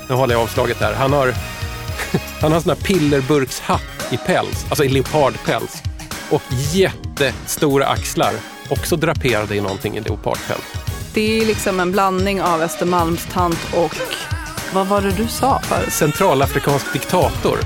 [0.09, 0.95] Nu håller jag avslaget här.
[0.95, 1.27] Han har,
[2.41, 5.83] han har sån här pillerburkshatt i päls, alltså i leopardpäls.
[6.31, 8.33] Och jättestora axlar,
[8.71, 10.65] också draperade i någonting i leopardpäls.
[11.15, 13.95] det är liksom en blandning av Östermalmstant och...
[14.75, 15.93] Vad var det du sa förut?
[15.93, 17.59] Centralafrikansk diktator.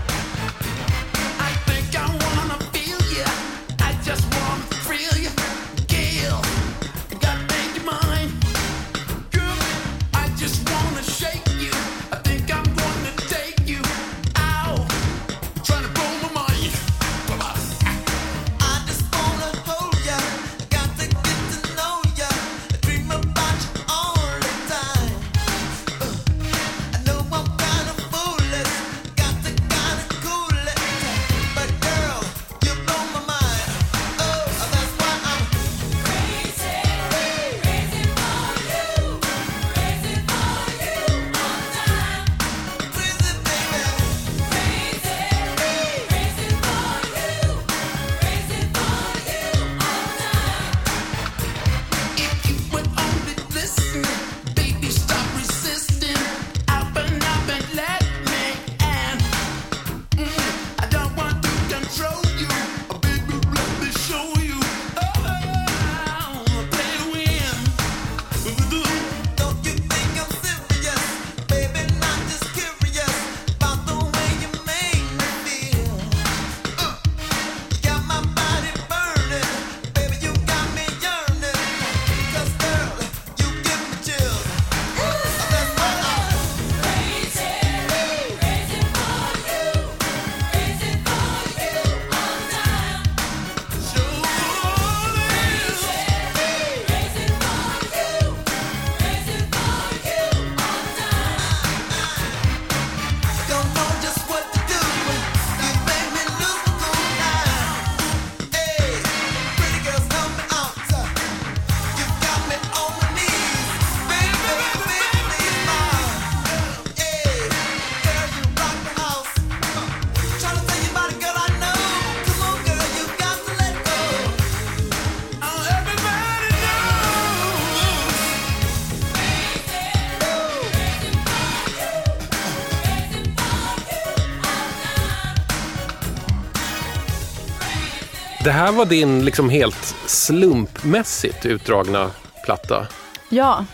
[138.47, 142.11] Det här var din liksom helt slumpmässigt utdragna
[142.45, 142.87] platta.
[143.29, 143.65] Ja,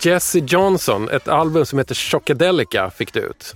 [0.00, 3.54] Jesse Johnson, ett album som heter Chockadelica fick du ut.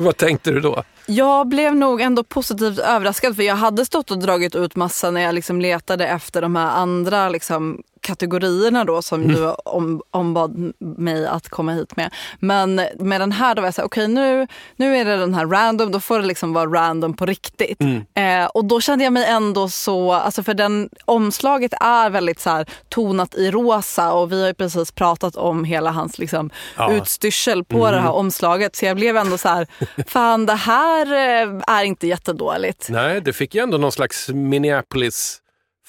[0.00, 0.82] Vad tänkte du då?
[1.06, 5.20] Jag blev nog ändå positivt överraskad för jag hade stått och dragit ut massa när
[5.20, 11.26] jag liksom letade efter de här andra liksom kategorierna då som du om, ombad mig
[11.26, 12.14] att komma hit med.
[12.40, 15.46] Men med den här då var jag såhär, okej nu, nu är det den här
[15.46, 17.80] random, då får det liksom vara random på riktigt.
[18.14, 22.50] Eh, och då kände jag mig ändå så, alltså för den omslaget är väldigt så
[22.50, 26.92] här tonat i rosa och vi har ju precis pratat om hela hans liksom Ja.
[26.92, 28.76] utstyrsel på det här omslaget.
[28.76, 29.66] Så jag blev ändå så här,
[30.06, 32.86] fan det här eh, är inte jättedåligt.
[32.90, 35.38] Nej, det fick ju ändå någon slags Minneapolis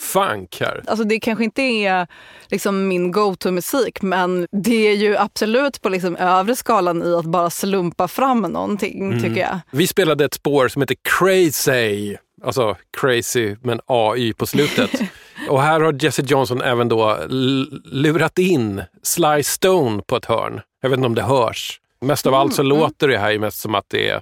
[0.02, 0.84] funk här.
[0.88, 2.08] Alltså det kanske inte är
[2.48, 7.50] liksom min go-to-musik men det är ju absolut på liksom övre skalan i att bara
[7.50, 9.60] slumpa fram någonting tycker jag.
[9.72, 12.18] Vi spelade ett spår som heter Crazy.
[12.44, 14.92] Alltså crazy med en AI på slutet.
[15.50, 17.18] Och här har Jesse Johnson även då
[17.86, 20.62] lurat in Sly Stone på ett hörn.
[20.82, 21.80] Jag vet inte om det hörs.
[22.02, 24.22] Mest av allt så låter det här ju mest som att det är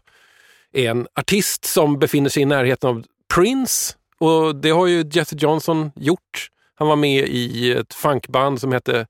[0.73, 3.95] en artist som befinner sig i närheten av Prince.
[4.19, 6.49] Och det har ju Jesse Johnson gjort.
[6.75, 9.07] Han var med i ett funkband som hette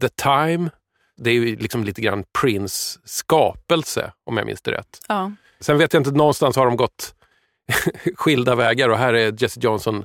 [0.00, 0.70] The Time.
[1.16, 5.00] Det är ju liksom lite grann Prince skapelse om jag minns det rätt.
[5.08, 5.32] Ja.
[5.60, 7.14] Sen vet jag inte, någonstans har de gått
[8.14, 10.04] skilda vägar och här är Jesse Johnson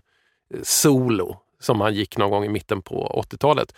[0.54, 3.74] eh, solo som han gick någon gång i mitten på 80-talet.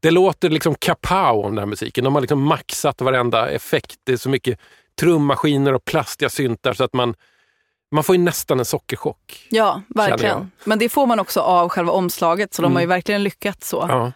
[0.00, 2.04] Det låter liksom kapow om den här musiken.
[2.04, 3.96] De har liksom maxat varenda effekt.
[4.04, 4.58] Det är så mycket
[5.00, 7.14] trummaskiner och plastiga syntar så att man,
[7.94, 9.46] man får ju nästan en sockerchock.
[9.50, 10.50] Ja, verkligen.
[10.64, 13.86] Men det får man också av själva omslaget så de har ju verkligen lyckats så.
[13.88, 14.12] Ja.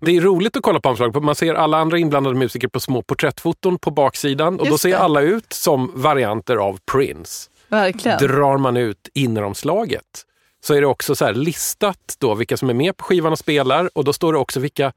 [0.00, 1.22] Det är roligt att kolla på omslaget.
[1.22, 4.90] Man ser alla andra inblandade musiker på små porträttfoton på baksidan och då Just ser
[4.90, 4.98] det.
[4.98, 7.50] alla ut som varianter av Prince.
[7.68, 8.18] Verkligen.
[8.18, 10.04] Drar man ut inneromslaget
[10.64, 13.90] så är det också så listat då vilka som är med på skivan och spelar
[13.98, 14.92] och då står det också vilka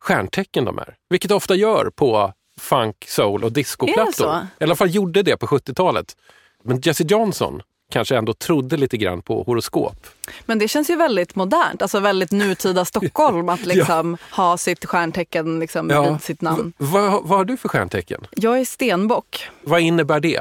[0.00, 0.96] stjärntecken de är.
[1.08, 4.36] Vilket det ofta gör på funk, soul och discoplattor.
[4.60, 6.16] I alla fall gjorde det på 70-talet.
[6.62, 10.06] Men Jesse Johnson kanske ändå trodde lite grann på horoskop.
[10.46, 15.60] Men det känns ju väldigt modernt, alltså väldigt nutida Stockholm att liksom ha sitt stjärntecken
[15.60, 16.72] liksom vid sitt namn.
[16.78, 18.26] V- vad, vad har du för stjärntecken?
[18.30, 19.48] Jag är stenbock.
[19.62, 20.36] Vad innebär det?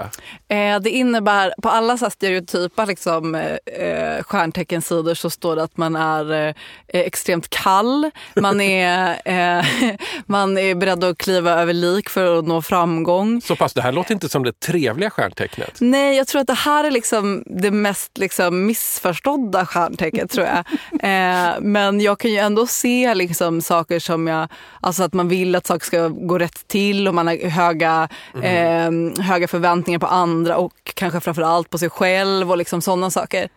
[0.48, 5.96] Eh, det innebär, på alla så stereotypa liksom, eh, stjärnteckensidor så står det att man
[5.96, 6.54] är eh,
[6.88, 9.22] extremt kall, man är,
[9.60, 9.66] eh,
[10.26, 13.42] man är beredd att kliva över lik för att nå framgång.
[13.42, 15.78] Så pass, det här låter inte som det trevliga stjärntecknet.
[15.80, 20.58] Nej, jag tror att det här är liksom det mest liksom missförstådda stjärntecknet tror jag.
[20.92, 24.48] Eh, men jag kan ju ändå se liksom saker som jag,
[24.82, 28.10] alltså att man vill att saker ska gå rätt till och man har höga,
[28.44, 28.92] eh,
[29.24, 33.50] höga förväntningar på andra och kanske framförallt på sig själv och liksom sådana saker.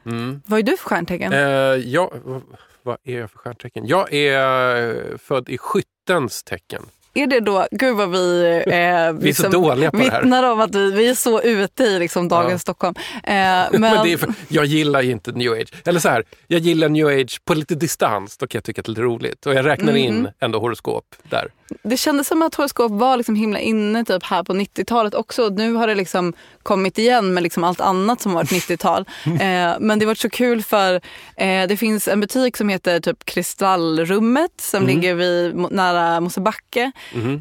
[0.46, 1.32] Vad är du för stjärntecken?
[1.32, 2.42] Eh, jag, vad,
[2.82, 3.86] vad är jag för stjärntecken?
[3.86, 6.82] Jag är eh, född i skyttens tecken.
[7.14, 10.20] Är det då, gud vad vi, eh, Vi är så dåliga på det här.
[10.22, 12.58] vittnar om att vi, vi är så ute i liksom dagens Ja.
[12.58, 12.94] Stockholm.
[13.14, 15.72] Eh, men, Men det är för, jag gillar ju inte new age.
[15.84, 18.36] Eller så här, jag gillar new age på lite distans.
[18.36, 19.46] Då kan jag tycka att det är lite roligt.
[19.46, 20.02] Och jag räknar Mm.
[20.04, 21.48] in ändå horoskop där.
[21.82, 25.48] Det kändes som att horoskop var liksom himla inne typ här på 90-talet också.
[25.48, 29.04] Nu har det liksom kommit igen med liksom allt annat som varit 90-tal.
[29.42, 30.94] Eh, men det var så kul för
[31.36, 36.92] eh, det finns en butik som heter typ Kristallrummet som ligger vid, nära Mosebacke.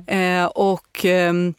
[0.08, 1.54] Eh, och ehm,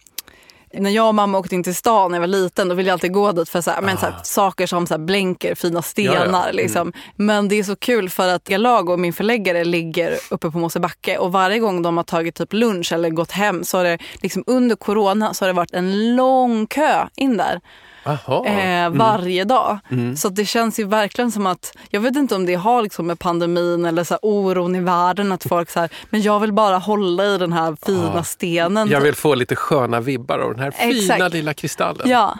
[0.74, 2.92] när jag och mamma åkte in till stan när jag var liten då ville jag
[2.92, 5.82] alltid gå dit för så här, men så här, saker som så här blänker, fina
[5.82, 6.14] stenar.
[6.14, 6.42] Ja, ja.
[6.42, 6.56] Mm.
[6.56, 6.92] Liksom.
[7.16, 11.18] Men det är så kul för att jag och min förläggare ligger uppe på Mosebacke
[11.18, 14.44] och varje gång de har tagit typ lunch eller gått hem så har det liksom
[14.46, 17.60] under corona så har det varit en lång kö in där.
[18.04, 19.78] Eh, varje dag.
[20.16, 23.06] Så att det känns ju verkligen som att, jag vet inte om det har liksom
[23.06, 26.52] med pandemin eller så här oron i världen att folk så här, men jag vill
[26.52, 28.88] bara hålla i den här fina stenen.
[28.88, 31.34] Jag vill få lite sköna vibbar av den här fina Exakt.
[31.34, 32.08] lilla kristallen.
[32.08, 32.38] Ja,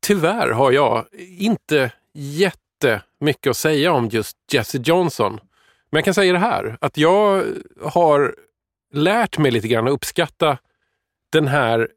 [0.00, 1.04] Tyvärr har jag
[1.38, 5.32] inte jättemycket att säga om just Jesse Johnson.
[5.90, 7.44] Men jag kan säga det här, att jag
[7.82, 8.34] har
[8.92, 10.58] lärt mig lite grann att uppskatta
[11.32, 11.88] den här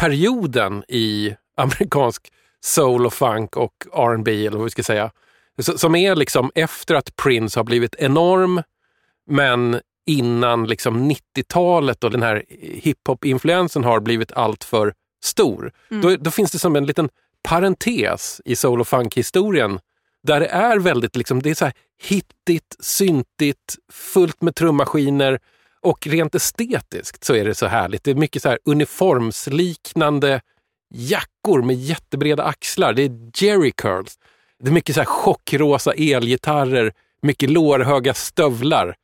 [0.00, 5.10] perioden i amerikansk soul och funk och R&B eller vad vi ska säga.
[5.76, 8.62] Som är liksom efter att Prince har blivit enorm,
[9.30, 14.94] men innan liksom 90-talet och den här hiphop-influensen har blivit allt för
[15.24, 15.72] stor.
[15.88, 17.08] Då, då finns det som en liten
[17.42, 19.80] parentes i soul och funk-historien
[20.22, 25.38] där det är väldigt liksom, det är så här hittigt, syntigt, fullt med trummaskiner
[25.80, 28.04] och rent estetiskt så är det så härligt.
[28.04, 30.40] Det är mycket så här uniformsliknande
[30.94, 32.92] jackor med jättebreda axlar.
[32.92, 34.18] Det är jerry curls.
[34.58, 36.92] Det är mycket så här chockrosa elgitarrer,
[37.22, 38.94] mycket lårhöga stövlar.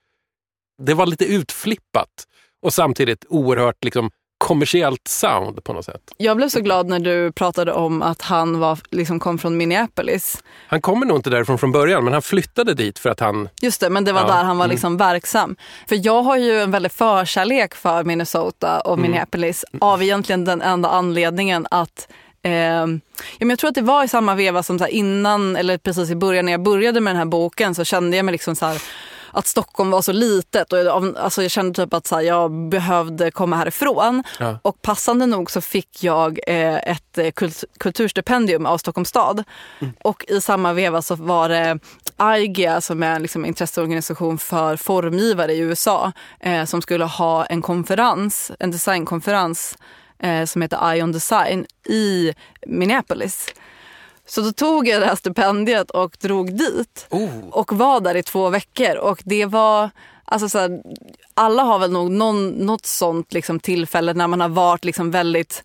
[0.82, 2.26] Det var lite utflippat
[2.62, 4.10] och samtidigt oerhört liksom,
[4.40, 6.00] kommersiellt sound på något sätt.
[6.16, 10.42] Jag blev så glad när du pratade om att han var, liksom kom från Minneapolis.
[10.66, 13.48] Han kommer nog inte därifrån från början, men han flyttade dit för att han...
[13.62, 15.56] Just det, men det var Ja, där han var liksom verksam.
[15.88, 20.88] För jag har ju en väldigt förkärlek för Minnesota och Minneapolis av egentligen den enda
[20.88, 22.08] anledningen att
[22.42, 22.86] eh, ja,
[23.38, 26.16] men jag tror att det var i samma veva som så innan, eller precis i
[26.16, 28.82] början när jag började med den här boken så kände jag mig liksom så här
[29.32, 32.50] att Stockholm var så litet och jag, alltså jag kände typ att så här, jag
[32.68, 34.22] behövde komma härifrån.
[34.38, 34.58] Ja.
[34.62, 39.44] Och passande nog så fick jag eh, ett eh, kult- kulturstipendium av Stockholms stad.
[40.02, 41.78] Och i samma veva så var det
[42.38, 47.62] IGA som är liksom en intresseorganisation för formgivare i USA eh, som skulle ha en
[47.62, 49.76] konferens, en designkonferens
[50.22, 52.34] eh, som heter Eye on Design i
[52.66, 53.46] Minneapolis.
[54.30, 57.06] Så då tog jag det här stipendiet och drog dit
[57.50, 58.96] och var där i två veckor.
[58.96, 59.90] Och det var,
[60.30, 60.80] alltså så här,
[61.34, 65.64] alla har väl nog någon, något sånt liksom tillfälle när man har varit liksom väldigt,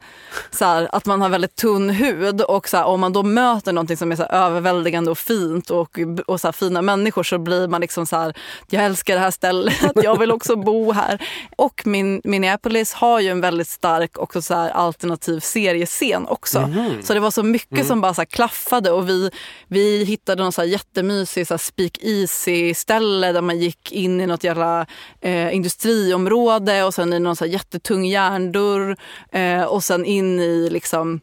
[0.51, 3.73] så här, att man har väldigt tunn hud och så här, om man då möter
[3.73, 7.81] någonting som är så överväldigande och fint och, och så fina människor så blir man
[7.81, 8.33] liksom så här,
[8.69, 11.27] jag älskar det här stället, jag vill också bo här.
[11.55, 16.59] Och min, Minneapolis har ju en väldigt stark också så alternativ seriescen också.
[17.03, 19.31] Så det var så mycket som bara så klaffade och vi,
[19.67, 24.21] vi hittade någon så här jättemysig så här, speak easy ställe där man gick in
[24.21, 24.85] i något jävla
[25.21, 28.97] eh, industriområde och sen i någon så här jättetung järndörr
[29.31, 31.21] eh, och sen in i liksom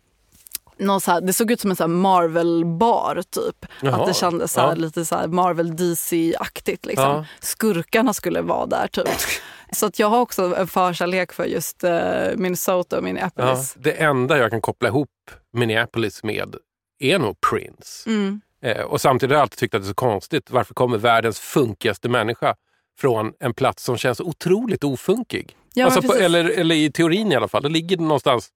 [0.79, 3.67] någon så här, det såg ut som en Marvel-bar typ.
[3.81, 4.75] Jaha, att det kändes så här, ja.
[4.75, 6.87] lite så här Marvel DC-aktigt.
[6.87, 7.05] Liksom.
[7.05, 7.25] Ja.
[7.41, 9.09] Skurkarna skulle vara där typ.
[9.73, 11.93] Så att jag har också en förkärlek för just eh,
[12.37, 13.75] Minnesota och Ja, Minneapolis.
[13.79, 15.09] det enda jag kan koppla ihop
[15.53, 16.57] Minneapolis med
[16.99, 18.11] är nog Prince.
[18.11, 18.41] Mm.
[18.63, 20.51] Eh, och samtidigt har jag alltid tyckt att det är så konstigt.
[20.51, 22.55] Varför kommer världens funkigaste människa
[22.99, 25.57] från en plats som känns otroligt ofunkig?
[25.75, 27.63] Ja, alltså på, eller, eller i teorin i alla fall.
[27.63, 28.51] Det ligger någonstans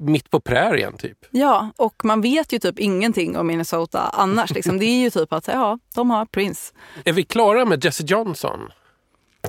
[0.00, 1.18] mitt på prärien typ.
[1.30, 4.50] Ja, och man vet ju typ ingenting om Minnesota annars.
[4.50, 4.78] Liksom.
[4.78, 6.74] Det är ju typ att ja, de har Prince.
[7.04, 8.60] Är vi klara med Jesse Johnson?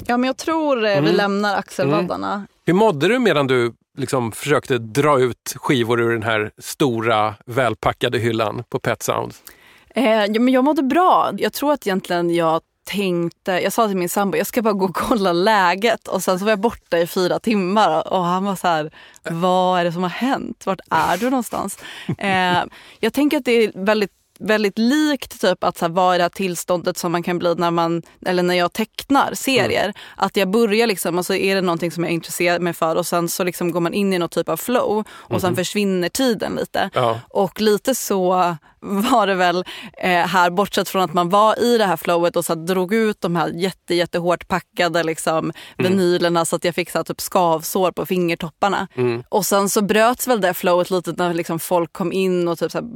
[0.07, 2.47] Ja, men jag tror eh, vi lämnar axelvaddarna.
[2.65, 8.17] Hur mådde du medan du liksom försökte dra ut skivor ur den här stora välpackade
[8.17, 9.43] hyllan på Pet Sounds?
[9.89, 11.31] Eh, ja, men jag mådde bra.
[11.37, 14.85] Jag tror att egentligen jag tänkte, jag sa till min sambo, jag ska bara gå
[14.85, 18.55] och kolla läget och sen så var jag borta i fyra timmar och han var
[18.55, 18.91] så här,
[19.23, 20.65] vad är det som har hänt?
[20.65, 21.79] Vart är du någonstans?
[22.17, 22.63] Eh,
[22.99, 26.23] jag tänker att det är väldigt väldigt likt typ att så här, vad är det
[26.23, 29.93] här tillståndet som man kan bli när man eller när jag tecknar serier.
[30.15, 33.07] Att jag börjar liksom och så är det någonting som jag intresserar mig för och
[33.07, 36.55] sen så liksom går man in i någon typ av flow och sen försvinner tiden
[36.55, 36.89] lite.
[36.93, 37.19] Ja.
[37.29, 38.55] Och lite så
[38.85, 39.65] var det väl
[39.97, 43.21] eh, här, bortsett från att man var i det här flowet och så drog ut
[43.21, 47.91] de här jätte, jättehårt packade liksom, vinylerna så att jag fick så här, typ skavsår
[47.91, 48.87] på fingertopparna.
[49.29, 52.71] Och sen så bröts väl det flowet lite när liksom, folk kom in och typ
[52.71, 52.87] så här,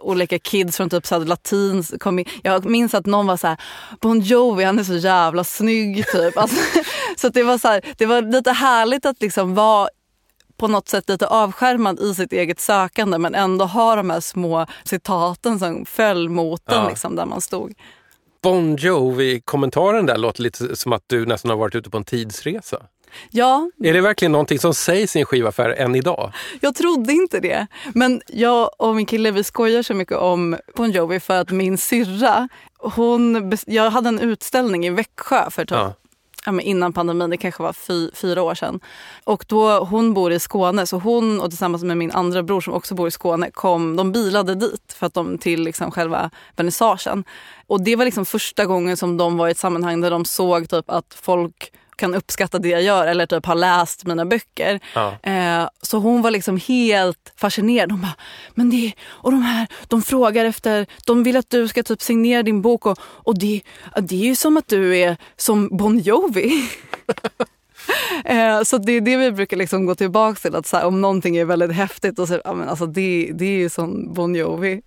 [0.00, 2.24] olika kids från typ så här, latins kom in.
[2.42, 3.56] Jag minns att någon var så här,
[4.00, 6.38] Bon Jovi han är så jävla snygg typ.
[6.38, 6.56] Alltså,
[7.16, 9.88] så det var så här, det var lite härligt att liksom vara
[10.56, 14.66] på något sätt lite avskärmad i sitt eget sökande men ändå ha de här små
[14.84, 16.88] citaten som föll mot en Ja.
[16.88, 17.72] liksom, där man stod.
[18.42, 22.82] Bon Jovi-kommentaren där låter lite som att du nästan har varit ute på en tidsresa.
[23.30, 26.32] Ja, Är det verkligen någonting som sägs i en skivaffär än idag?
[26.60, 27.66] jag trodde inte det.
[27.94, 31.78] Men jag och min kille vi skojar så mycket om Bon Jovi för att min
[31.78, 32.48] syrra,
[32.78, 35.94] hon, jag hade en utställning i Växjö för typ Ja.
[36.46, 38.80] ja, men innan pandemin, det kanske var fy, fyra år sedan.
[39.24, 42.74] Och då, hon bor i Skåne, så hon och tillsammans med min andra bror som
[42.74, 47.24] också bor i Skåne, kom, de bilade dit för att de till liksom själva vernissagen.
[47.66, 50.68] Och det var liksom första gången som de var i ett sammanhang där de såg
[50.68, 54.80] typ att folk kan uppskatta det jag gör eller typ har läst mina böcker.
[54.94, 55.16] Ja.
[55.22, 57.90] Eh, så hon var liksom helt fascinerad.
[57.92, 58.14] Hon bara,
[58.54, 62.42] men det, och de här, de frågar efter, de vill att du ska typ signera
[62.42, 63.60] din bok och, och det,
[64.00, 66.68] det är ju som att du är som Bon Jovi.
[68.24, 70.54] Eh, Så det är det vi brukar liksom gå tillbaka till.
[70.54, 73.58] Att här, om någonting är väldigt häftigt, och så, ja, men alltså det, det är
[73.58, 74.82] ju som Bon Jovi.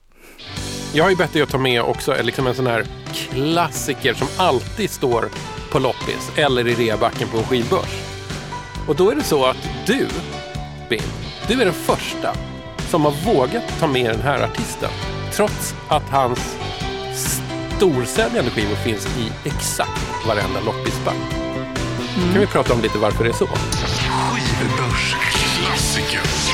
[0.94, 4.28] Jag har ju bett dig att ta med också liksom en sån här klassiker som
[4.38, 5.30] alltid står
[5.76, 8.02] på loppis eller i reabacken på en skivbörs.
[8.88, 10.08] Och då är det så att du,
[10.90, 11.02] Bill,
[11.48, 12.36] du är den första
[12.90, 14.90] som har vågat ta med den här artisten.
[15.34, 16.58] Trots att hans
[17.78, 21.34] storsäljande skivor finns i exakt varenda loppisback.
[22.18, 22.32] Mm.
[22.32, 23.48] Kan vi prata om lite varför det är så?
[23.48, 26.45] Skivbörsklassiker.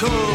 [0.00, 0.29] cold.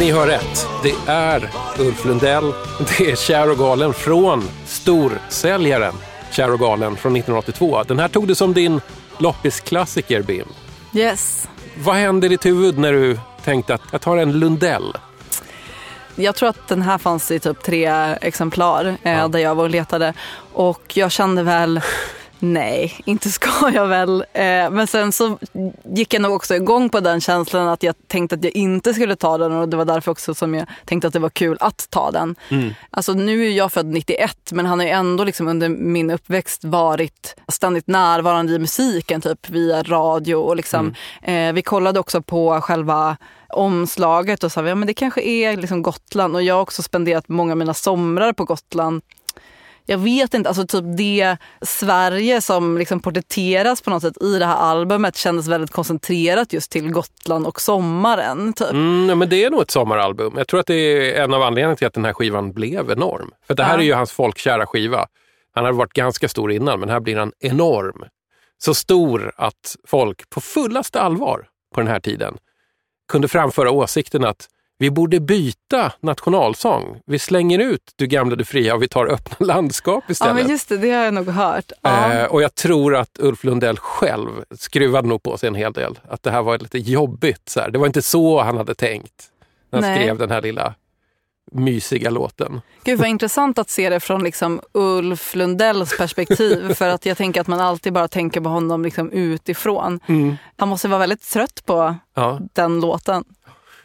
[0.00, 0.66] Ni hör rätt.
[0.82, 2.52] Det är Ulf Lundell.
[2.78, 5.94] Det är Kär och galen från storsäljaren
[6.30, 7.82] Kär och galen från 1982.
[7.82, 8.80] Den här tog du som din
[9.18, 10.48] loppisklassiker, Bim.
[10.92, 11.48] Yes.
[11.78, 14.92] Vad hände i ditt huvud när du tänkte att jag tar en Lundell?
[16.14, 17.86] Jag tror att den här fanns i typ tre
[18.20, 20.14] exemplar eh, där jag var och letade.
[20.52, 21.80] Och jag kände väl,
[22.38, 24.24] nej, inte ska jag väl.
[24.32, 25.38] Eh, men sen så
[25.84, 29.16] gick jag nog också igång på den känslan att jag tänkte att jag inte skulle
[29.16, 31.86] ta den och det var därför också som jag tänkte att det var kul att
[31.90, 32.36] ta den.
[32.90, 36.64] Alltså nu är jag född 91 men han har ju ändå liksom under min uppväxt
[36.64, 40.94] varit ständigt närvarande i musiken typ via radio och liksom.
[41.22, 43.16] Eh, vi kollade också på själva
[43.48, 47.28] omslaget och sa ja, men det kanske är liksom Gotland och jag har också spenderat
[47.28, 49.02] många av mina somrar på Gotland.
[49.90, 54.46] Jag vet inte, alltså typ det Sverige som liksom porträtteras på något sätt i det
[54.46, 58.52] här albumet kändes väldigt koncentrerat just till Gotland och sommaren.
[58.52, 58.70] Typ.
[58.70, 60.34] Mm, men det är nog ett sommaralbum.
[60.36, 63.30] Jag tror att det är en av anledningarna till att den här skivan blev enorm.
[63.46, 63.80] För det här Ja.
[63.80, 65.06] är ju hans folkkära skiva.
[65.54, 68.04] Han hade varit ganska stor innan, men här blir han enorm.
[68.58, 72.36] Så stor att folk på fullaste allvar på den här tiden
[73.08, 74.48] kunde framföra åsikten att
[74.78, 77.00] vi borde byta nationalsång.
[77.06, 80.34] Vi slänger ut Du gamla, du fria och vi tar Öppna landskap Ja istället.
[80.34, 81.72] men just det, det har jag nog hört.
[81.82, 82.12] Ja.
[82.12, 85.98] Eh, och jag tror att Ulf Lundell själv skruvade nog på sig en hel del.
[86.08, 87.48] Att det här var lite jobbigt.
[87.48, 87.70] Så här.
[87.70, 89.24] Det var inte så han hade tänkt
[89.70, 90.00] när han Nej.
[90.02, 90.74] skrev den här lilla
[91.52, 92.60] mysiga låten.
[92.84, 96.74] Gud vad intressant att se det från liksom Ulf Lundells perspektiv.
[96.74, 100.00] för att jag tänker att man alltid bara tänker på honom liksom utifrån.
[100.56, 102.40] Han måste vara väldigt trött på Ja.
[102.52, 103.24] den låten.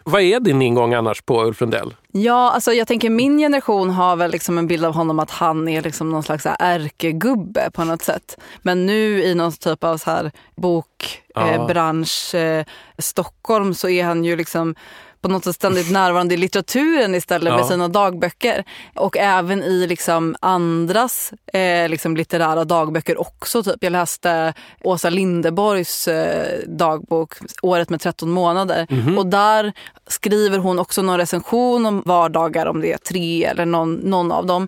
[0.05, 1.93] Vad är din ingång annars på Ulf Lundell?
[2.15, 5.67] Ja, alltså jag tänker min generation har väl liksom en bild av honom att han
[5.67, 8.37] är liksom någon slags ärkegubbe på något sätt.
[8.61, 12.39] Men nu i någon typ av så här bokbransch Ja.
[12.39, 12.65] eh, eh,
[12.97, 14.75] Stockholm så är han ju liksom
[15.21, 17.57] på något sätt ständigt närvarande i litteraturen istället Ja.
[17.57, 18.63] med sina dagböcker.
[18.95, 23.63] Och även i liksom andras eh, liksom litterära dagböcker också.
[23.63, 23.75] Typ.
[23.79, 24.53] Jag läste
[24.83, 28.87] Åsa Linderborgs eh, dagbok Året med 13 månader.
[28.89, 29.17] Mhm.
[29.17, 29.73] Och där
[30.07, 34.45] skriver hon också någon recension om vardagar, om det är tre eller någon, någon av
[34.45, 34.67] dem.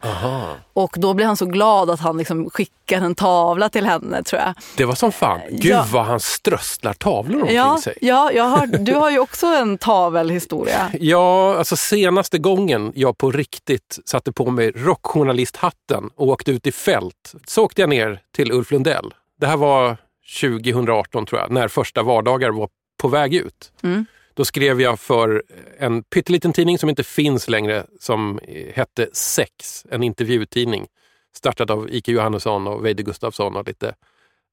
[0.74, 4.42] Och då blir han så glad att han liksom skickar en tavla till henne tror
[4.42, 4.54] jag.
[4.78, 5.40] Det var som fan.
[5.50, 5.86] Gud Ja.
[5.92, 7.98] vad han strösslar tavlor omkring Ja, sig.
[8.02, 10.92] ja jag har, du har ju också en tavelhistoria.
[11.00, 16.72] Ja, alltså senaste gången jag på riktigt satte på mig rockjournalisthatten och åkte ut i
[16.72, 19.14] fält så åkte jag ner till Ulf Lundell.
[19.40, 19.98] Det här var
[20.42, 22.70] 2018 tror jag, när första vardagar var
[23.02, 23.72] på väg ut.
[23.84, 24.06] Mm.
[24.36, 25.44] Då skrev jag för
[25.78, 28.40] en pytteliten tidning som inte finns längre som
[28.74, 30.88] hette Sex, en intervjutidning.
[31.36, 33.96] Startad av Ike Johannesson och Veide Gustafsson och lite,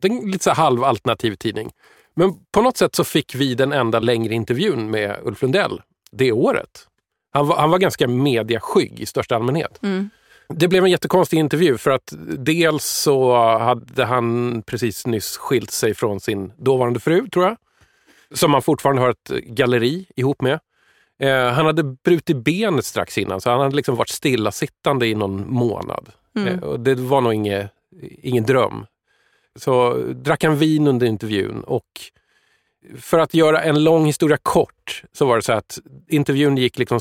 [0.02, 1.70] en lite så halvalternativ tidning.
[2.14, 5.80] Men på något sätt så fick vi den enda längre intervjun med Ulf Lundell
[6.12, 6.88] det året.
[7.32, 9.78] Han var, han var ganska mediaskygg i största allmänhet.
[10.48, 15.94] Det blev en jättekonstig intervju för att dels så hade han precis nyss skilt sig
[15.94, 17.56] från sin dåvarande fru, tror jag.
[18.34, 20.60] Som han fortfarande har ett galleri ihop med.
[21.20, 25.52] Eh, han hade brutit benet strax innan så han hade liksom varit stillasittande i någon
[25.52, 26.08] månad.
[26.46, 27.68] Eh, och det var nog inge,
[28.22, 28.86] ingen dröm.
[29.56, 31.86] Så drack han vin under intervjun och
[32.98, 35.78] för att göra en lång historia kort så var det så att
[36.08, 37.00] intervjun gick liksom...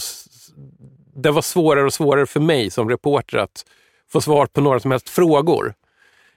[1.16, 3.66] Det var svårare och svårare för mig som reporter att
[4.12, 5.74] få svar på några som helst frågor.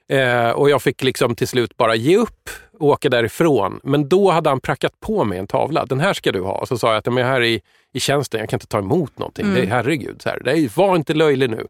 [0.07, 2.49] Eh, och jag fick liksom till slut bara ge upp
[2.79, 3.79] och åka därifrån.
[3.83, 5.85] Men då hade han prackat på mig en tavla.
[5.85, 6.51] Den här ska du ha.
[6.53, 7.61] Och så sa jag att "Men jag är här i,
[7.93, 9.53] i tjänsten, jag kan inte ta emot någonting.
[9.53, 11.67] Det är, herregud, så här, det är, var inte löjlig nu,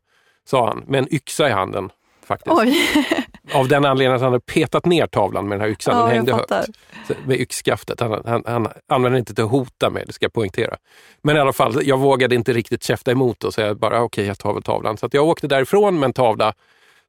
[0.50, 1.90] sa han med en yxa i handen.
[2.26, 2.56] Faktiskt.
[3.54, 5.98] Av den anledningen att han hade petat ner tavlan med den här yxan.
[5.98, 6.50] Ja, den hängde högt.
[7.08, 8.00] Så, med yxskaftet.
[8.00, 10.78] Han, han, han använde inte till att hota med, det ska jag poängtera.
[11.22, 14.40] Men i alla fall, jag vågade inte riktigt käfta emot och säga bara okej, jag
[14.40, 14.98] tar väl tavlan.
[14.98, 16.54] Så jag åkte därifrån med en tavla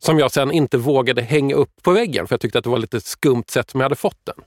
[0.05, 2.79] som jag sen inte vågade hänga upp på väggen för jag tyckte att det var
[2.79, 4.45] lite skumt sätt som jag hade fått den.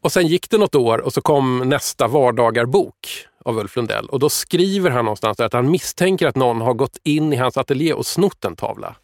[0.00, 4.18] Och sen gick det något år och så kom nästa vardagarbok av Ulf Lundell och
[4.18, 7.92] då skriver han någonstans att han misstänker att någon har gått in i hans ateljé
[7.92, 8.94] och snott en tavla.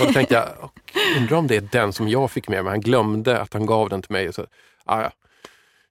[0.00, 0.72] Och då tänkte jag, "Och
[1.18, 2.70] undrar om det är den som jag fick med mig.
[2.70, 4.32] Han glömde att han gav den till mig.
[4.32, 4.46] Så,
[4.84, 5.10] ah,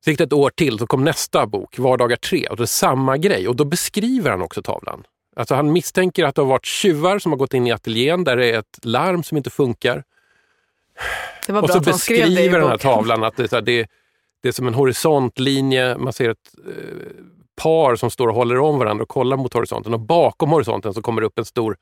[0.03, 2.65] så gick det ett år till, så kom nästa bok, Vardagar 3, och det är
[2.65, 3.47] samma grej.
[3.47, 5.03] Och då beskriver han också tavlan.
[5.35, 8.37] Alltså han misstänker att det har varit tjuvar som har gått in i ateljén där
[8.37, 10.03] det är ett larm som inte funkar.
[11.47, 13.35] det var Och bra så att han skrev det i beskriver den här tavlan att
[13.35, 13.87] det är, det,
[14.41, 15.97] det är som en horisontlinje.
[15.97, 16.73] Man ser ett eh,
[17.55, 19.93] par som står och håller om varandra och kollar mot horisonten.
[19.93, 21.77] Och bakom horisonten så kommer det upp en stor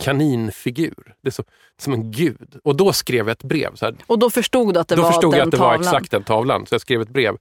[0.00, 1.14] kaninfigur.
[1.22, 1.44] Det är så,
[1.78, 2.60] som en gud.
[2.64, 3.74] Och då skrev jag ett brev.
[3.74, 5.80] Så här, Och då förstod du att det var förstod den jag att det tavlan.
[5.80, 6.66] var exakt den tavlan.
[6.66, 7.36] Så jag skrev ett brev.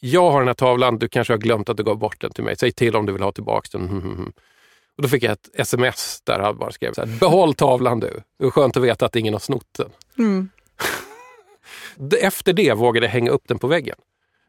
[0.00, 2.44] jag har den här tavlan, du kanske har glömt att du gav bort den till
[2.44, 2.56] mig.
[2.56, 4.32] Säg till om du vill ha tillbaka den.
[4.96, 8.20] Och då fick jag ett sms där han bara skrev så här, behåll tavlan du.
[8.38, 9.90] Det är skönt att veta att ingen har snott den.
[10.18, 10.48] Mm.
[12.20, 13.96] Efter det vågade jag hänga upp den på väggen.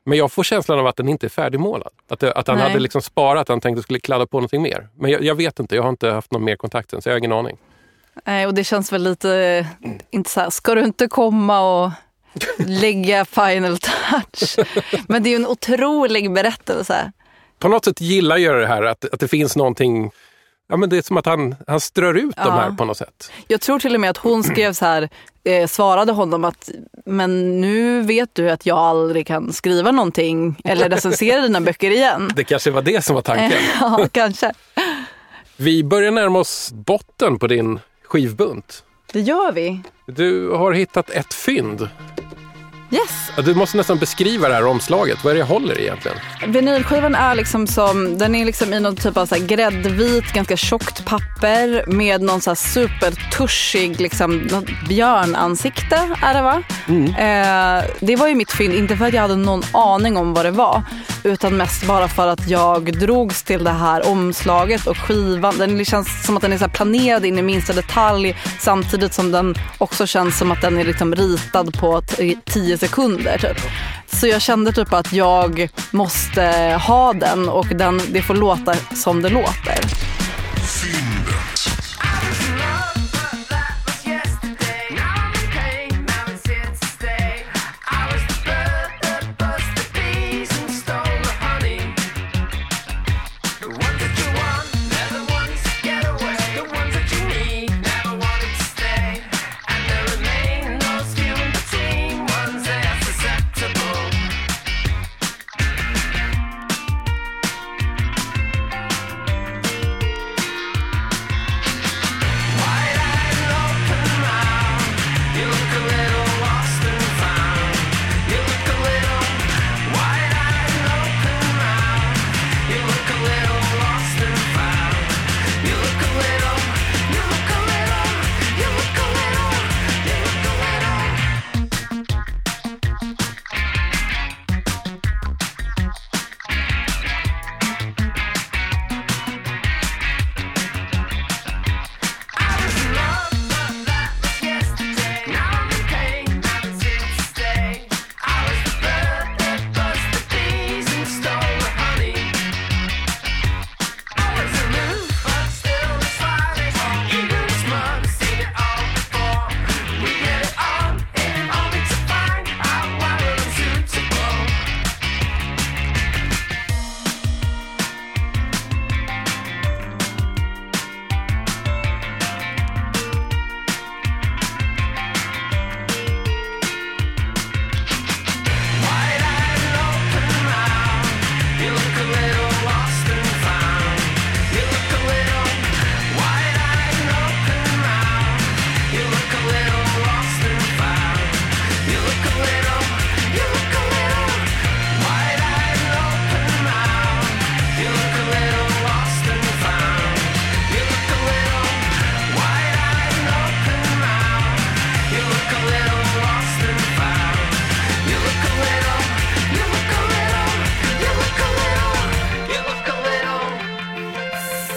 [0.06, 1.94] Men jag får känslan av att den inte är färdigmålad.
[2.10, 2.68] Att, det, att han Nej.
[2.68, 4.88] hade liksom sparat, han tänkte skulle kladda på någonting mer.
[4.96, 7.14] Men jag, jag vet inte, jag har inte haft någon mer kontakt än så jag
[7.14, 7.58] har ingen aning.
[8.26, 9.66] Nej, och det känns väl lite, eh,
[10.12, 11.92] inte så här, ska du inte komma och
[12.58, 14.60] lägga final touch?
[15.08, 17.12] Men det är ju en otrolig berättelse.
[17.60, 20.12] På något sätt gillar jag det här att, att det finns någonting
[20.68, 22.52] Ja, men det är som att han, han strör ut de Ja.
[22.52, 23.32] här på något sätt.
[23.48, 25.10] Jag tror till och med att hon skrev så här,
[25.44, 26.70] eh, svarade honom att
[27.06, 32.30] men nu vet du att jag aldrig kan skriva någonting eller recensera dina böcker igen.
[32.36, 33.60] Det kanske var det som var tanken.
[33.82, 34.54] ja, kanske.
[35.58, 38.84] Vi börjar närma oss botten på din skivbunt.
[39.14, 39.82] Det gör vi.
[40.08, 41.90] Du har hittat ett fynd.
[42.92, 43.32] Yes.
[43.46, 45.24] Du måste nästan beskriva det här omslaget.
[45.24, 46.18] Vad är det jag håller i egentligen?
[46.48, 50.58] Vinylskivan är liksom som, den är liksom i någon typ av så här gräddvit, ganska
[50.58, 54.50] tjockt papper med någon så här supertuschig liksom,
[54.90, 56.64] björnansikte är det va?
[57.18, 60.46] Eh, det var ju mitt fynd, inte för att jag hade någon aning om vad
[60.46, 60.84] det var
[61.24, 65.58] utan mest bara för att jag drogs till det här omslaget och skivan.
[65.58, 69.56] Den känns som att den är så planerad in i minsta detalj samtidigt som den
[69.78, 72.36] också känns som att den är liksom ritad på t-
[72.76, 73.62] tio sekunder typ.
[74.08, 76.42] Så jag kände typ att jag måste
[76.88, 79.95] ha den och den, det får låta som det låter.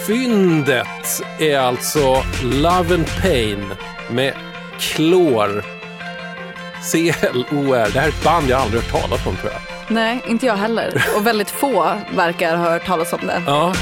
[0.09, 3.73] Fyndet är alltså Love and Pain
[4.11, 4.33] med
[4.79, 5.65] klor.
[6.83, 7.89] C-L-O-R.
[7.93, 9.61] Det här är ett band jag aldrig hört talas om tror jag.
[9.87, 11.03] Nej, inte jag heller.
[11.17, 13.41] Och väldigt få verkar ha hört talas om det.
[13.47, 13.73] Ja.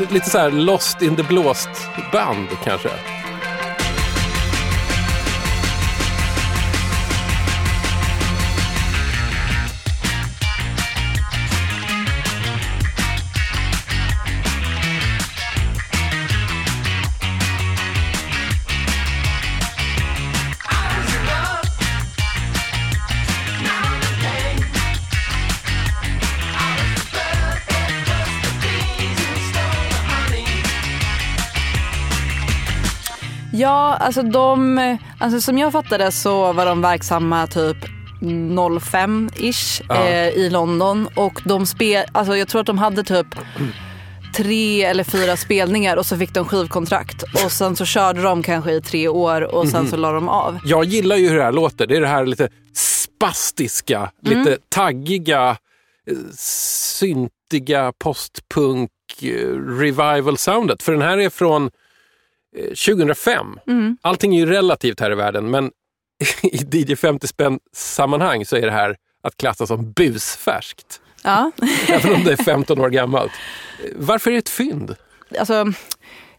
[0.00, 1.68] L- Lite så här Lost in the blåst
[2.12, 2.88] band kanske.
[34.06, 37.76] Alltså de, alltså som jag fattade så var de verksamma typ
[38.20, 40.08] 05-ish Ja.
[40.08, 43.26] eh, i London och de spel, alltså jag tror att de hade typ
[44.36, 48.72] tre eller fyra spelningar och så fick de skivkontrakt och sen så körde de kanske
[48.72, 50.58] i tre år och sen så la de av.
[50.64, 51.86] Jag gillar ju hur det här låter.
[51.86, 52.48] Det är det här lite
[53.20, 55.56] bombastiska, lite taggiga,
[56.10, 58.90] eh, syntiga postpunk
[59.22, 59.28] eh,
[59.78, 60.82] revival-soundet.
[60.82, 61.70] För den här är från
[62.56, 63.58] eh, 2005.
[64.02, 65.70] Allting är ju relativt här i världen, men
[66.42, 71.00] i DJ 50 spänn sammanhang så är det här att klassa som busfärskt.
[71.22, 71.50] Ja.
[71.88, 73.32] Även om det är 15 år gammalt.
[73.96, 74.96] Varför är det ett fynd?
[75.38, 75.72] alltså,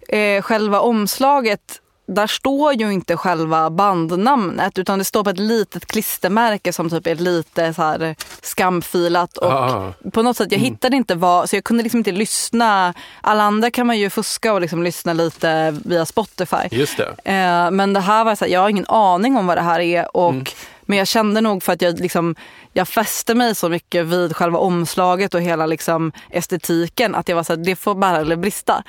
[0.07, 5.86] eh, själva omslaget, där står ju inte själva bandnamnet utan det står på ett litet
[5.86, 9.38] klistermärke som typ är lite så här skamfilat.
[9.38, 9.93] Och Ah.
[10.14, 12.93] På något sätt, jag hittade inte vad, så jag kunde liksom inte lyssna.
[13.22, 16.58] Alla andra kan man ju fuska och liksom lyssna lite via Spotify.
[16.72, 17.32] Just det.
[17.34, 19.80] Eh, men det här var så här, jag har ingen aning om vad det här
[19.80, 20.18] är.
[20.18, 20.45] Och, Mm.
[20.88, 22.36] Men jag kände nog för att jag, liksom,
[22.74, 27.44] jag fäste mig så mycket vid själva omslaget och hela liksom, estetiken att jag var
[27.44, 28.84] så här, det får bära eller brista.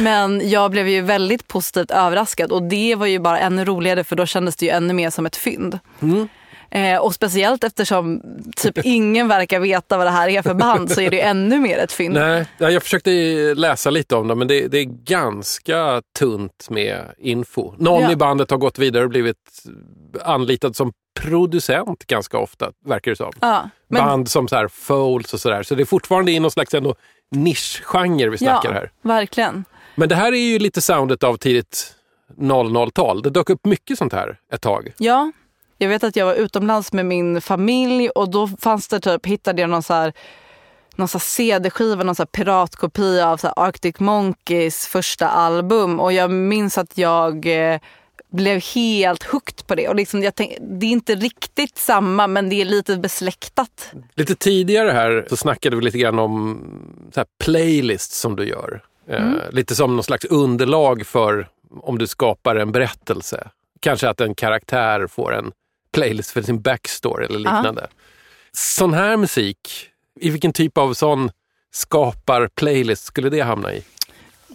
[0.00, 4.16] Men jag blev ju väldigt positivt överraskad och det var ju bara ännu roligare för
[4.16, 5.78] då kändes det ju ännu mer som ett fynd.
[6.02, 6.28] Mm.
[6.70, 8.22] Eh, och speciellt eftersom
[8.56, 11.60] typ ingen verkar veta vad det här är för band så är det ju ännu
[11.60, 12.14] mer ett fynd.
[12.14, 13.10] Nej, ja, jag försökte
[13.54, 17.74] läsa lite om det, men det, det är ganska tunt med info.
[17.78, 18.12] Någon Ja.
[18.12, 19.36] i bandet har gått vidare och blivit
[20.24, 23.32] anlitad som producent ganska ofta, verkar det som.
[23.40, 25.62] Ja, men, Band som så här Foles och sådär.
[25.62, 26.94] Så det är fortfarande i någon slags ändå
[27.30, 28.90] nischgenre vi snackar ja, här.
[29.02, 29.64] verkligen.
[29.94, 31.94] Men det här är ju lite soundet av tidigt
[32.38, 33.22] 00-tal.
[33.22, 34.92] Det dök upp mycket sånt här ett tag.
[34.98, 35.32] Ja,
[35.78, 39.60] jag vet att jag var utomlands med min familj och då fanns det typ, hittade
[39.60, 40.12] jag någon så här
[40.96, 46.98] någon CD-skiva, någon så piratkopia av så Arctic Monkeys första album och jag minns att
[46.98, 47.80] jag eh,
[48.32, 49.88] blev helt hooked på det.
[49.88, 53.92] Och liksom jag tänk, det är inte riktigt samma men det är lite besläktat.
[54.14, 56.60] Lite tidigare här så snackade vi lite grann om
[57.14, 58.82] så playlists som du gör.
[59.08, 61.48] Eh, lite som någon slags underlag för
[61.80, 63.48] om du skapar en berättelse.
[63.80, 65.52] Kanske att en karaktär får en
[65.92, 67.86] playlist för sin backstory eller liknande.
[68.52, 69.88] Sån här musik,
[70.20, 71.30] i vilken typ av sån
[71.72, 73.82] skapar playlist skulle det hamna i?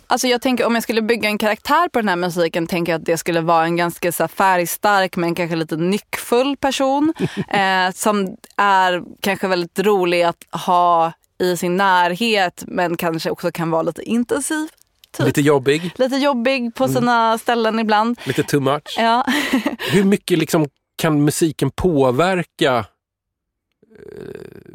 [0.10, 3.00] Alltså jag tänker om jag skulle bygga en karaktär på den här musiken tänker jag
[3.00, 7.14] att det skulle vara en ganska så här färgstark men kanske lite nyckfull person.
[7.50, 13.70] eh, som är kanske väldigt rolig att ha i sin närhet men kanske också kan
[13.72, 14.68] vara lite intensiv.
[15.12, 15.26] Typ.
[15.26, 18.20] Lite jobbig, Lite jobbig på sina ställen ibland.
[18.24, 18.96] lite too much.
[18.98, 19.26] Ja.
[19.92, 22.86] Hur mycket liksom kan musiken påverka eh,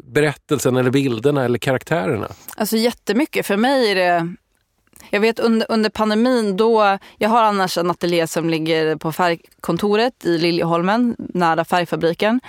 [0.03, 2.27] berättelsen eller bilderna eller karaktärerna?
[2.57, 3.45] Alltså jättemycket.
[3.45, 4.33] För mig är det...
[5.13, 10.25] Jag vet under, under pandemin då, jag har annars en ateljé som ligger på färgkontoret
[10.25, 12.39] i Liljeholmen, nära färgfabriken.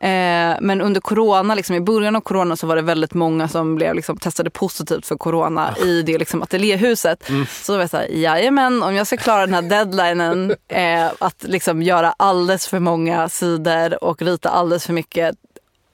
[0.00, 3.74] Eh, men under corona, liksom, i början av corona så var det väldigt många som
[3.74, 7.30] blev, liksom, testade positivt för corona i det liksom, ateljéhuset.
[7.50, 11.42] Så då var jag såhär, jajamän, om jag ska klara den här deadlinen, eh, att
[11.42, 15.36] liksom, göra alldeles för många sidor och rita alldeles för mycket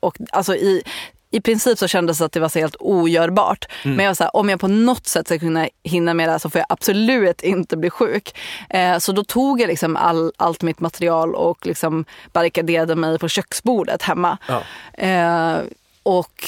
[0.00, 0.82] och alltså i,
[1.30, 3.64] i princip så kändes det att det var så helt ogörbart.
[3.96, 6.32] Men jag var så här, om jag på något sätt ska kunna hinna med det
[6.32, 8.38] här så får jag absolut inte bli sjuk.
[8.70, 13.28] Eh, så då tog jag liksom all, allt mitt material och liksom barrikaderade mig på
[13.28, 14.38] köksbordet hemma.
[14.48, 14.62] Ja.
[15.04, 15.58] Eh,
[16.02, 16.44] och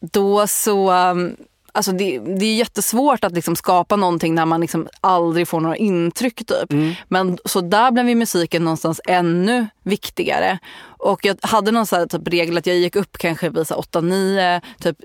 [0.00, 0.92] då så...
[0.92, 1.36] um,
[1.74, 5.76] Alltså det, det är jättesvårt att liksom skapa någonting när man liksom aldrig får några
[5.76, 6.36] intryck.
[6.46, 6.72] Typ.
[7.08, 10.58] Men så där blev ju musiken någonstans ännu viktigare.
[11.02, 14.60] Och jag hade någon så här typ regel att jag gick upp kanske vid 8-9,
[14.80, 14.96] typ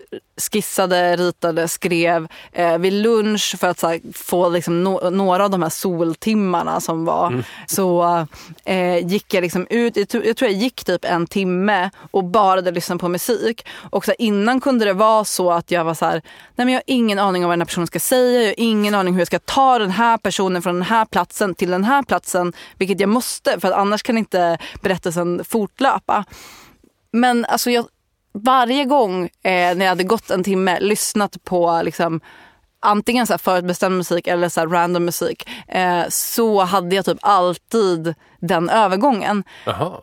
[0.51, 5.61] skissade, ritade, skrev eh, vid lunch för att här, få liksom no- några av de
[5.61, 7.43] här soltimmarna som var.
[7.67, 8.25] Så
[8.65, 12.23] eh, gick jag liksom ut, jag tror, jag tror jag gick typ en timme och
[12.23, 13.65] bara lyssnat på musik.
[13.89, 16.21] Och så här, innan kunde det vara så att jag var så här,
[16.55, 18.55] nej men jag har ingen aning om vad den här personen ska säga, jag har
[18.57, 21.83] ingen aning hur jag ska ta den här personen från den här platsen till den
[21.83, 25.86] här platsen, vilket jag måste för att annars kan inte berättelsen fortlöpa.
[27.11, 27.87] Men alltså jag,
[28.33, 32.21] varje gång eh, när jag hade gått en timme lyssnat på liksom,
[32.79, 37.17] antingen så här förutbestämd musik eller så här random musik eh, så hade jag typ
[37.21, 39.43] alltid den övergången.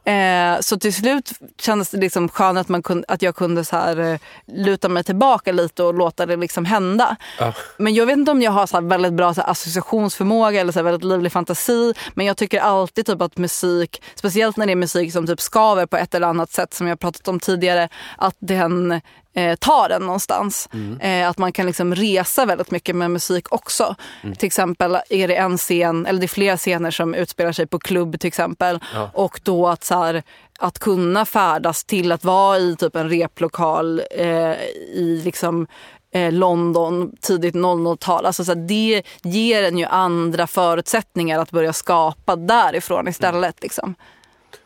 [0.04, 3.76] Eh, så till slut kändes det liksom skönt att, man kunde, att jag kunde så
[3.76, 7.16] här, eh, luta mig tillbaka lite och låta det liksom hända.
[7.38, 7.52] Ja.
[7.78, 10.78] Men jag vet inte om jag har så väldigt bra så här associationsförmåga eller så
[10.78, 11.94] här väldigt livlig fantasi.
[12.14, 15.86] Men jag tycker alltid typ att musik, speciellt när det är musik som typ skaver
[15.86, 19.00] på ett eller annat sätt som jag pratat om tidigare, att den
[19.34, 20.68] eh, tar den någonstans.
[21.00, 23.94] Eh, att man kan liksom resa väldigt mycket med musik också.
[24.38, 27.78] Till exempel är det en scen, eller det är flera scener som utspelar sig på
[27.78, 28.80] klubb till exempel.
[29.12, 30.22] Och då att, så här,
[30.58, 34.52] att kunna färdas till att vara i typ en replokal eh,
[34.92, 35.66] i liksom
[36.10, 38.26] eh, London, tidigt 00-tal.
[38.26, 43.62] Alltså, så här, det ger en ju andra förutsättningar att börja skapa därifrån istället.
[43.62, 43.94] Liksom.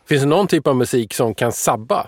[0.09, 2.07] Finns det någon typ av musik som kan sabba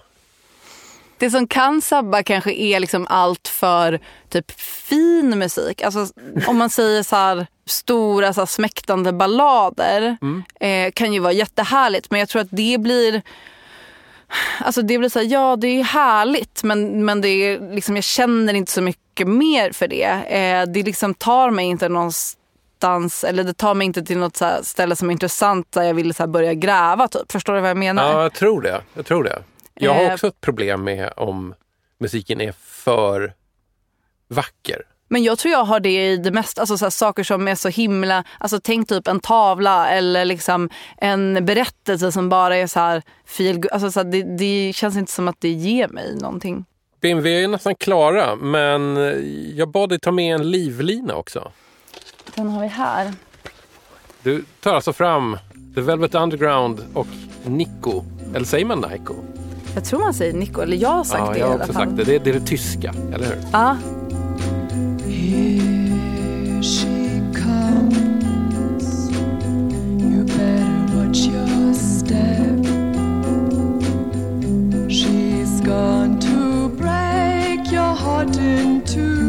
[1.20, 5.82] Det som kan sabba kanske är liksom allt för typ fin musik.
[5.82, 6.06] Alltså
[6.46, 10.16] om man säger så här stora så här, smäktande ballader
[10.60, 13.22] eh, kan ju vara jättehärligt men jag tror att det blir
[14.60, 18.04] Alltså det blir så här, ja det är härligt men, men det är liksom, jag
[18.04, 20.04] känner inte så mycket mer för det.
[20.04, 24.50] Eh, det liksom tar mig inte någonstans, eller det tar mig inte till något så
[24.62, 27.32] ställe som är intressant där jag vill så börja gräva typ.
[27.32, 28.12] Förstår du vad jag menar?
[28.12, 28.80] Ja, jag tror det.
[28.94, 29.42] Jag tror det.
[29.80, 30.12] Jag har Eh.
[30.12, 31.54] också ett problem med om
[31.98, 33.34] musiken är för
[34.28, 34.82] vacker.
[35.08, 37.54] Men jag tror jag har det i det mesta, alltså så här, saker som är
[37.54, 42.80] så himla, alltså tänk typ en tavla eller liksom en berättelse som bara är så
[42.80, 46.64] här feel alltså så här, det, det känns inte som att det ger mig någonting.
[47.00, 48.96] Bim, vi är nästan klara, men
[49.56, 51.52] jag bad dig ta med en livlina också.
[52.34, 53.12] Den har vi här.
[54.22, 55.38] Du tar alltså fram
[55.74, 57.06] The Velvet Underground och
[57.44, 58.04] Nico.
[58.34, 59.14] Eller säger man Nico?
[59.74, 61.60] Jag tror man säger Nico, eller jag har sagt Ja, det jag i har alla
[61.62, 61.82] också fall.
[61.86, 62.04] sagt det.
[62.04, 62.18] det.
[62.24, 63.36] Det är det tyska, eller hur?
[63.52, 63.76] Ja,
[65.06, 69.10] Here she comes.
[70.02, 72.66] You better watch your step.
[74.88, 79.19] She's gone to break your heart in two.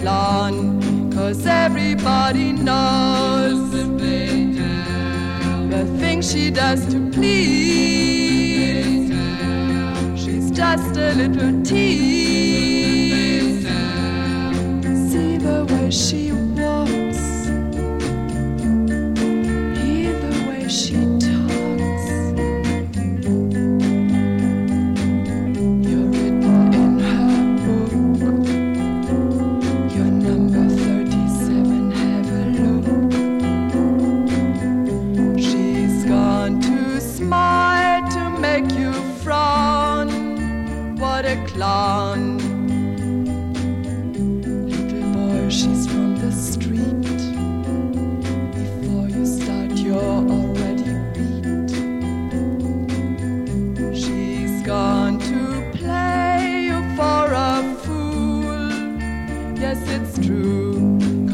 [0.00, 3.70] Clown, cause everybody knows
[5.70, 9.10] the thing she does to please.
[10.22, 13.66] She's just a little tease.
[15.10, 16.32] See the way she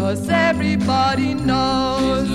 [0.07, 2.29] cause everybody knows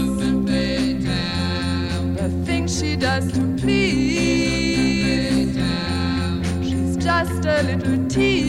[2.18, 5.56] the things she does to please.
[6.68, 8.41] She's just a little tease.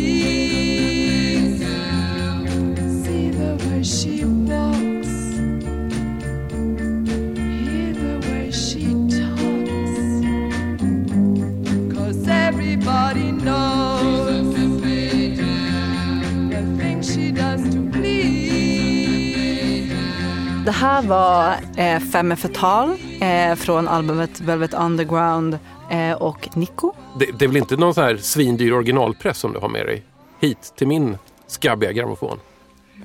[20.83, 25.59] Här var eh, Femme Fatale eh, från albumet Velvet Underground
[25.91, 26.93] eh, och Nico.
[27.19, 30.03] Det, det är väl inte någon sån här svindyr originalpress som du har med dig
[30.41, 32.39] hit till min skabbiga grammofon?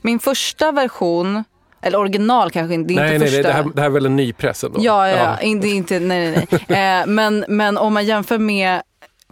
[0.01, 1.43] Min första version,
[1.81, 3.47] eller original kanske inte, det är nej, inte nej, nej, första.
[3.47, 4.79] det här, det här är väl en ny press ändå?
[4.81, 5.39] Ja, ja, ja.
[5.41, 6.99] Inte, inte, nej, nej, nej.
[7.01, 8.81] Eh, men, men om man jämför med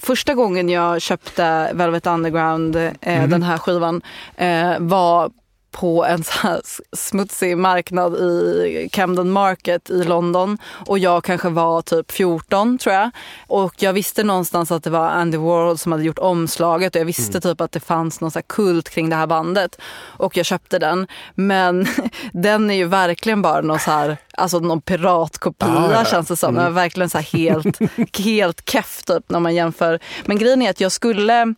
[0.02, 3.30] första gången jag köpte Velvet Underground, eh, Mhm.
[3.30, 4.02] den här skivan,
[4.38, 5.30] eh, var
[5.76, 6.62] på en så
[6.94, 10.58] smutsig marknad i Camden Market i London.
[10.88, 13.12] Och jag kanske var typ 14 tror jag.
[13.48, 17.06] Och jag visste någonstans att det var Andy Warhol som hade gjort omslaget och jag
[17.06, 19.82] visste typ att det fanns någon så kult kring det här bandet.
[20.18, 21.08] Och jag köpte den.
[21.36, 21.88] Men
[22.34, 26.36] den är ju verkligen bara någon så här, alltså någon piratkopia Ah, ja, känns det
[26.36, 26.58] som.
[26.58, 27.80] Är verkligen så här helt,
[28.20, 30.00] helt keff typ när man jämför.
[30.26, 31.56] Men grejen är att jag skulle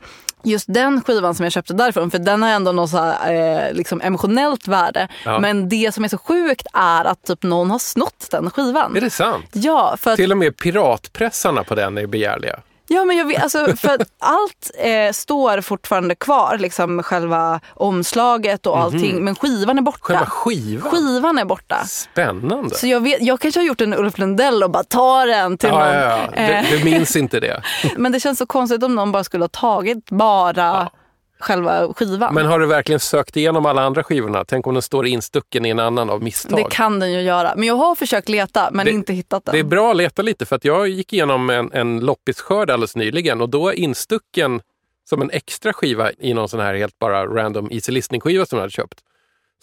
[0.48, 3.34] Just den skivan som jag köpte därifrån, för den har ändå något så här,
[3.68, 5.08] eh, liksom emotionellt värde.
[5.26, 5.40] Ja.
[5.40, 8.96] Men det som är så sjukt är att typ någon har snott den skivan.
[8.98, 9.46] Är det sant?
[9.52, 12.60] Ja, för att, Till och med piratpressarna på den är begärliga.
[12.88, 18.80] Ja, men jag vet, alltså, för allt eh, står fortfarande kvar, liksom själva omslaget och
[18.80, 19.24] allting.
[19.24, 20.00] Men skivan är borta.
[20.02, 20.92] Själva skivan?
[20.92, 21.84] Skivan är borta.
[21.86, 22.76] Spännande.
[22.76, 25.70] Så jag, vet, jag kanske har gjort en Ulf Lundell och bara tar den till
[25.70, 25.94] ja, någon.
[25.94, 26.42] ja, ja.
[26.42, 27.62] Eh, Du, du minns inte det.
[27.98, 30.90] Men det känns så konstigt om någon bara skulle ha tagit bara
[31.40, 32.34] själva skivan.
[32.34, 34.46] Men har du verkligen sökt igenom alla andra skivorna?
[34.48, 36.60] Tänk om den står instucken i en annan av misstag.
[36.60, 37.54] det kan den ju göra.
[37.56, 39.54] Men jag har försökt leta men Det- inte hittat den.
[39.54, 42.96] Det är bra att leta lite för att jag gick igenom en, en loppisskörd alldeles
[42.96, 44.62] nyligen och då är instucken
[45.10, 48.58] som en extra skiva i någon sån här helt bara random easy listening skiva som
[48.58, 49.00] jag hade köpt.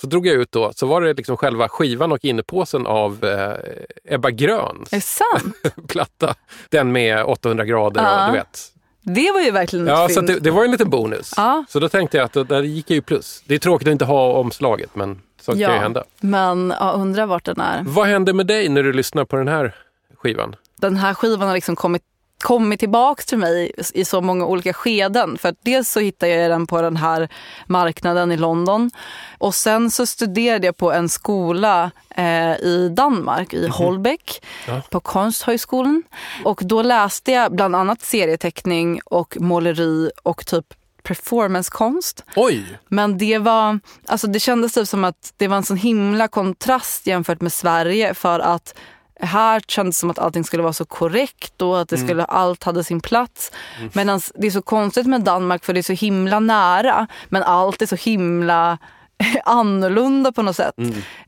[0.01, 4.15] Så drog jag ut då, så var det liksom själva skivan och innepåsen av eh,
[4.15, 4.91] Ebba Gröns
[5.89, 6.35] platta.
[6.71, 8.27] Den med 800 grader Ja.
[8.27, 8.61] och du vet.
[9.05, 11.33] Det var ju verkligen Ja, så det, det var en liten bonus.
[11.37, 11.65] Ja.
[11.69, 13.43] Så då tänkte jag att då- där gick jag ju plus.
[13.47, 16.05] Det är tråkigt att inte ha omslaget men sånt kan ju hända.
[16.21, 17.83] men ja, undrar vart den är.
[17.87, 19.75] Vad händer med dig när du lyssnar på den här
[20.17, 20.57] skivan?
[20.77, 22.03] Den här skivan har liksom kommit,
[22.45, 25.39] kommit tillbaks till mig i så många olika skeden.
[25.39, 27.29] För att dels så hittade jag den på den här
[27.67, 28.91] marknaden i London.
[29.39, 34.83] Och sen så studerade jag på en skola eh, i Danmark, i Holbæk, Ja.
[34.91, 36.03] på Konsthögskolan.
[36.45, 40.65] Och då läste jag bland annat serieteckning och måleri och typ
[41.03, 42.25] performancekonst.
[42.37, 42.79] Oj!
[42.89, 47.07] Men det var, alltså det kändes typ som att det var en sån himla kontrast
[47.07, 48.75] jämfört med Sverige för att
[49.21, 52.65] här kändes det som att allting skulle vara så korrekt och att det skulle, allt
[52.65, 53.53] hade sin plats.
[53.93, 57.07] Medan det är så konstigt med Danmark för det är så himla nära.
[57.29, 58.79] Men allt är så himla
[59.45, 60.75] annorlunda på något sätt.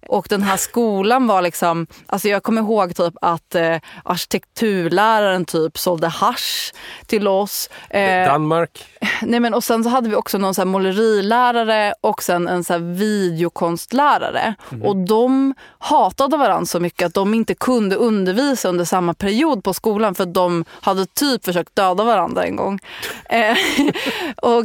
[0.09, 5.78] Och den här skolan var liksom, alltså jag kommer ihåg typ att eh, arkitekturläraren typ
[5.78, 6.72] sålde hasch
[7.07, 7.70] till oss.
[7.91, 8.84] Eh, Danmark.
[9.22, 12.64] Nej, men, och sen så hade vi också någon så här målerilärare och sen en
[12.64, 14.55] så här videokonstlärare.
[14.82, 19.74] Och de hatade varandra så mycket att de inte kunde undervisa under samma period på
[19.74, 22.78] skolan för de hade typ försökt döda varandra en gång.
[23.30, 23.57] Eh,
[24.37, 24.64] och,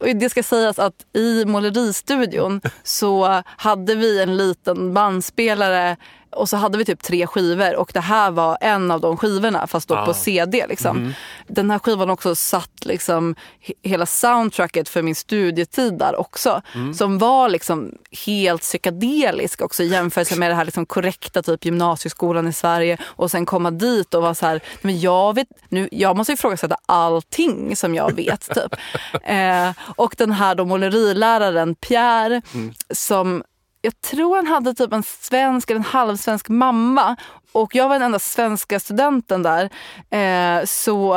[0.00, 5.96] och det ska sägas att i måleristudion så hade vi en liten bandspelare
[6.36, 9.66] och så hade vi typ tre skivor och det här var en av de skivorna
[9.66, 10.66] fast då på CD.
[10.68, 11.14] Liksom.
[11.46, 13.34] Den här skivan också satt liksom
[13.66, 16.62] he- hela soundtracket för min studietid där också.
[16.94, 17.94] Som var liksom
[18.26, 23.30] helt psykedelisk också i jämförelse med det här liksom korrekta typ gymnasieskolan i Sverige och
[23.30, 27.76] sen komma dit och vara så här, men jag, vet, nu, jag måste ifrågasätta allting
[27.76, 28.54] som jag vet.
[28.54, 28.74] typ.
[29.24, 32.42] eh, och den här då måleriläraren Pierre
[32.90, 33.42] som
[33.84, 37.16] jag tror han hade typ en svensk eller en halvsvensk mamma.
[37.54, 39.70] Och jag var den enda svenska studenten där.
[40.10, 41.14] Eh, så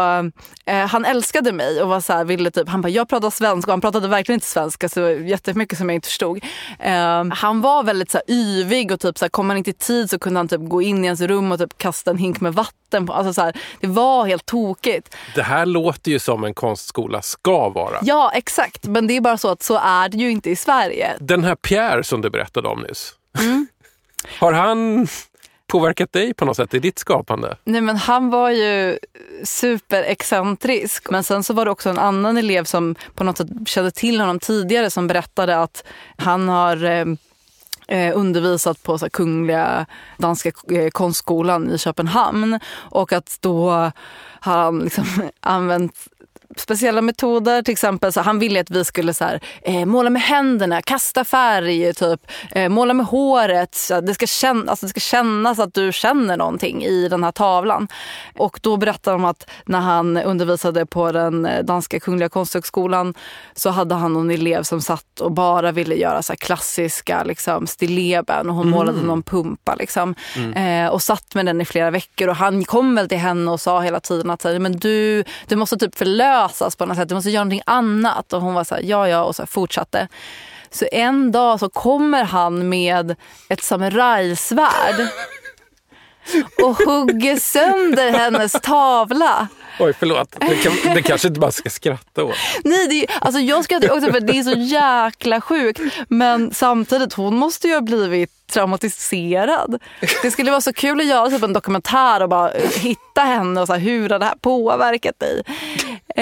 [0.66, 3.72] eh, han älskade mig och var så här, ville typ, han bara, jag pratar svenska
[3.72, 6.44] och han pratade verkligen inte svenska så jättemycket som jag inte förstod.
[6.80, 9.74] Eh, han var väldigt så här, yvig och typ så här, kom han inte i
[9.74, 12.42] tid så kunde han typ gå in i ens rum och typ kasta en hink
[12.42, 13.08] med vatten.
[13.08, 15.16] På, alltså så här, det var helt tokigt.
[15.36, 17.98] Det här låter ju som en konstskola ska vara.
[18.02, 21.14] Ja exakt, men det är bara så att så är det ju inte i Sverige.
[21.20, 23.14] Den här Pierre som du berättade om nyss.
[23.40, 23.68] Mm.
[24.40, 25.08] Har han
[25.68, 27.58] påverkat dig på något sätt i ditt skapande?
[27.64, 29.00] Nej men han var ju
[29.44, 31.10] superexcentrisk.
[31.10, 34.20] Men sen så var det också en annan elev som på något sätt kände till
[34.20, 35.84] honom tidigare som berättade att
[36.18, 37.06] han har eh,
[37.88, 39.86] eh undervisat på så här, Kungliga
[40.18, 42.60] Danska eh, konstskolan i Köpenhamn.
[42.74, 43.70] Och att då
[44.40, 45.06] har han liksom
[45.40, 46.08] använt
[46.60, 47.62] speciella metoder.
[47.62, 51.24] Till exempel så han ville att vi skulle så här, eh, måla med händerna, kasta
[51.24, 53.76] färg, typ, eh, måla med håret.
[53.76, 57.32] Så det, ska känna, alltså det ska kännas att du känner någonting i den här
[57.32, 57.88] tavlan.
[58.36, 63.14] Och då berättade de att när han undervisade på den eh, danska kungliga konsthögskolan
[63.56, 68.50] så hade han någon elev som satt och bara ville göra så klassiska liksom, stilleben
[68.50, 69.76] och hon målade någon pumpa.
[69.76, 70.16] Liksom.
[70.56, 73.62] Eh, och satt med den i flera veckor och han kom väl till henne och
[73.62, 75.96] sa hela tiden att så här, men du, du måste typ
[76.48, 78.34] förlösas på något sätt, du måste göra någonting annat.
[78.34, 80.08] Och hon var så här, ja ja och så fortsatte.
[80.70, 83.16] Så en dag så kommer han med
[83.50, 85.08] ett samurajsvärd
[86.64, 89.48] och hugger sönder hennes tavla.
[89.80, 90.36] Oj, förlåt.
[90.40, 92.36] Det, kan, det kanske inte bara ska skratta åt.
[92.64, 95.80] Nej, det är, alltså jag skrattar också för det är så jäkla sjukt.
[96.08, 99.82] Men samtidigt, hon måste ju ha blivit traumatiserad.
[100.22, 103.62] Det skulle vara så kul att göra typ en dokumentär och bara eh, hitta henne
[103.62, 105.44] och så här, hur har det här påverkat dig?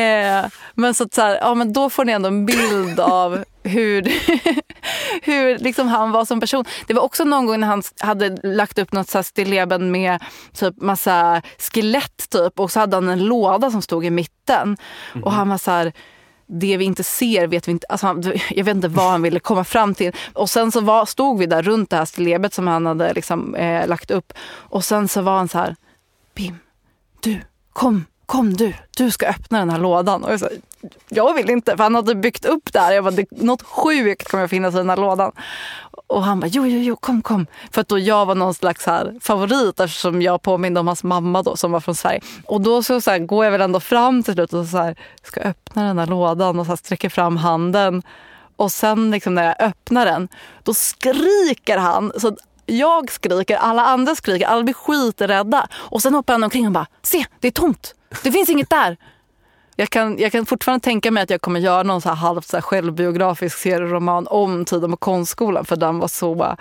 [0.04, 3.44] Eh, men så, att så här, ja, men då får ni ändå en bild av
[3.66, 4.02] hur,
[5.22, 6.66] hur liksom han var som person.
[6.88, 10.24] Det var också någon gång när han hade lagt upp något så stilleben med
[10.54, 14.78] typ massa skelett typ och så hade han en låda som stod i mitten.
[15.24, 15.94] Och han var så här
[16.48, 17.88] det vi inte ser vet vi inte.
[17.90, 20.12] Alltså han, jag vet inte vad han ville komma fram till.
[20.34, 23.56] Och sen så var, stod vi där runt det här stillebet som han hade liksom,
[23.56, 24.34] eh, lagt upp.
[24.48, 25.76] Och sen så var han så här,
[26.36, 26.58] Bim,
[27.20, 27.42] du,
[27.74, 30.24] kom, kom du, du ska öppna den här lådan.
[30.24, 30.50] Och jag, sa,
[31.10, 32.94] jag vill inte, för han hade byggt upp det här.
[32.94, 35.32] Jag bara, något sjukt kommer att finnas i den här lådan.
[36.08, 37.48] Och han bara, jo, jo, jo, kom, kom.
[37.72, 41.44] För att då jag var någon slags här favorit eftersom jag påminde om hans mamma
[41.44, 42.22] då som var från Sverige.
[42.46, 44.96] Och då så, så här, går jag väl ändå fram till slut och så här,
[45.24, 48.04] ska öppna den här lådan och så här, sträcker fram handen.
[48.56, 50.28] Och sen liksom när jag öppnar den,
[50.64, 52.12] då skriker han.
[52.18, 55.68] Så jag skriker, alla andra skriker, alla blir skiträdda.
[55.74, 57.96] Och sen hoppar han omkring och bara, se, det är tomt.
[58.24, 58.98] Det finns inget där.
[59.76, 62.48] Jag kan, jag kan fortfarande tänka mig att jag kommer göra någon så här halvt
[62.48, 66.56] så här självbiografisk serieroman om tiden på konstskolan för den var så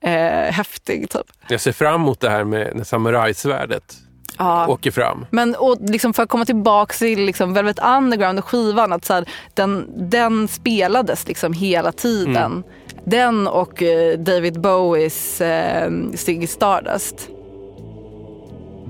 [0.00, 1.10] eh, häftig.
[1.10, 1.26] Typ.
[1.48, 3.96] Jag ser fram emot det här med när samurajsvärdet
[4.38, 4.66] Ja.
[4.66, 5.26] åker fram.
[5.30, 9.12] Men och liksom för att komma tillbaka till liksom Velvet Underground och skivan, att så
[9.14, 9.24] här,
[9.54, 12.62] den, den spelades liksom hela tiden.
[13.04, 17.28] Den och eh, David Bowies eh, Ziggy Stardust.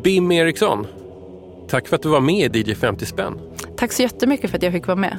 [0.02, 0.86] Bim Eriksson,
[1.68, 3.40] tack för att du var med i DJ 50 spänn.
[3.78, 5.18] Tack så jättemycket för att jag fick vara med.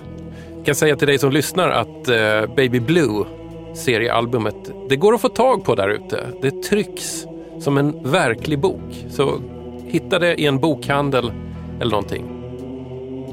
[0.55, 3.25] Jag kan säga till dig som lyssnar att eh, Baby Blue,
[3.73, 6.27] seriealbumet, det går att få tag på där ute.
[6.41, 7.25] Det trycks
[7.59, 9.05] som en verklig bok.
[9.09, 9.41] Så
[9.85, 11.31] hitta det i en bokhandel
[11.81, 12.25] eller någonting.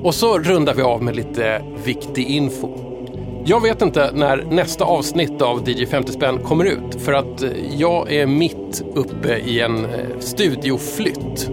[0.03, 2.87] Och så rundar vi av med lite viktig info.
[3.45, 7.51] Jag vet inte när nästa avsnitt av DJ 50 spänn kommer ut för att eh,
[7.77, 11.51] jag är mitt uppe i en eh, studioflytt.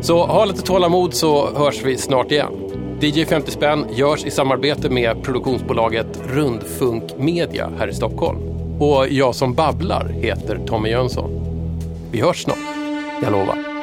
[0.00, 2.52] Så ha lite tålamod så hörs vi snart igen.
[3.00, 8.38] DJ 50 spänn görs i samarbete med produktionsbolaget Rundfunk Media här i Stockholm.
[8.80, 11.30] Och jag som babblar heter Tommy Jönsson.
[12.12, 12.58] Vi hörs snart,
[13.22, 13.73] jag lovar.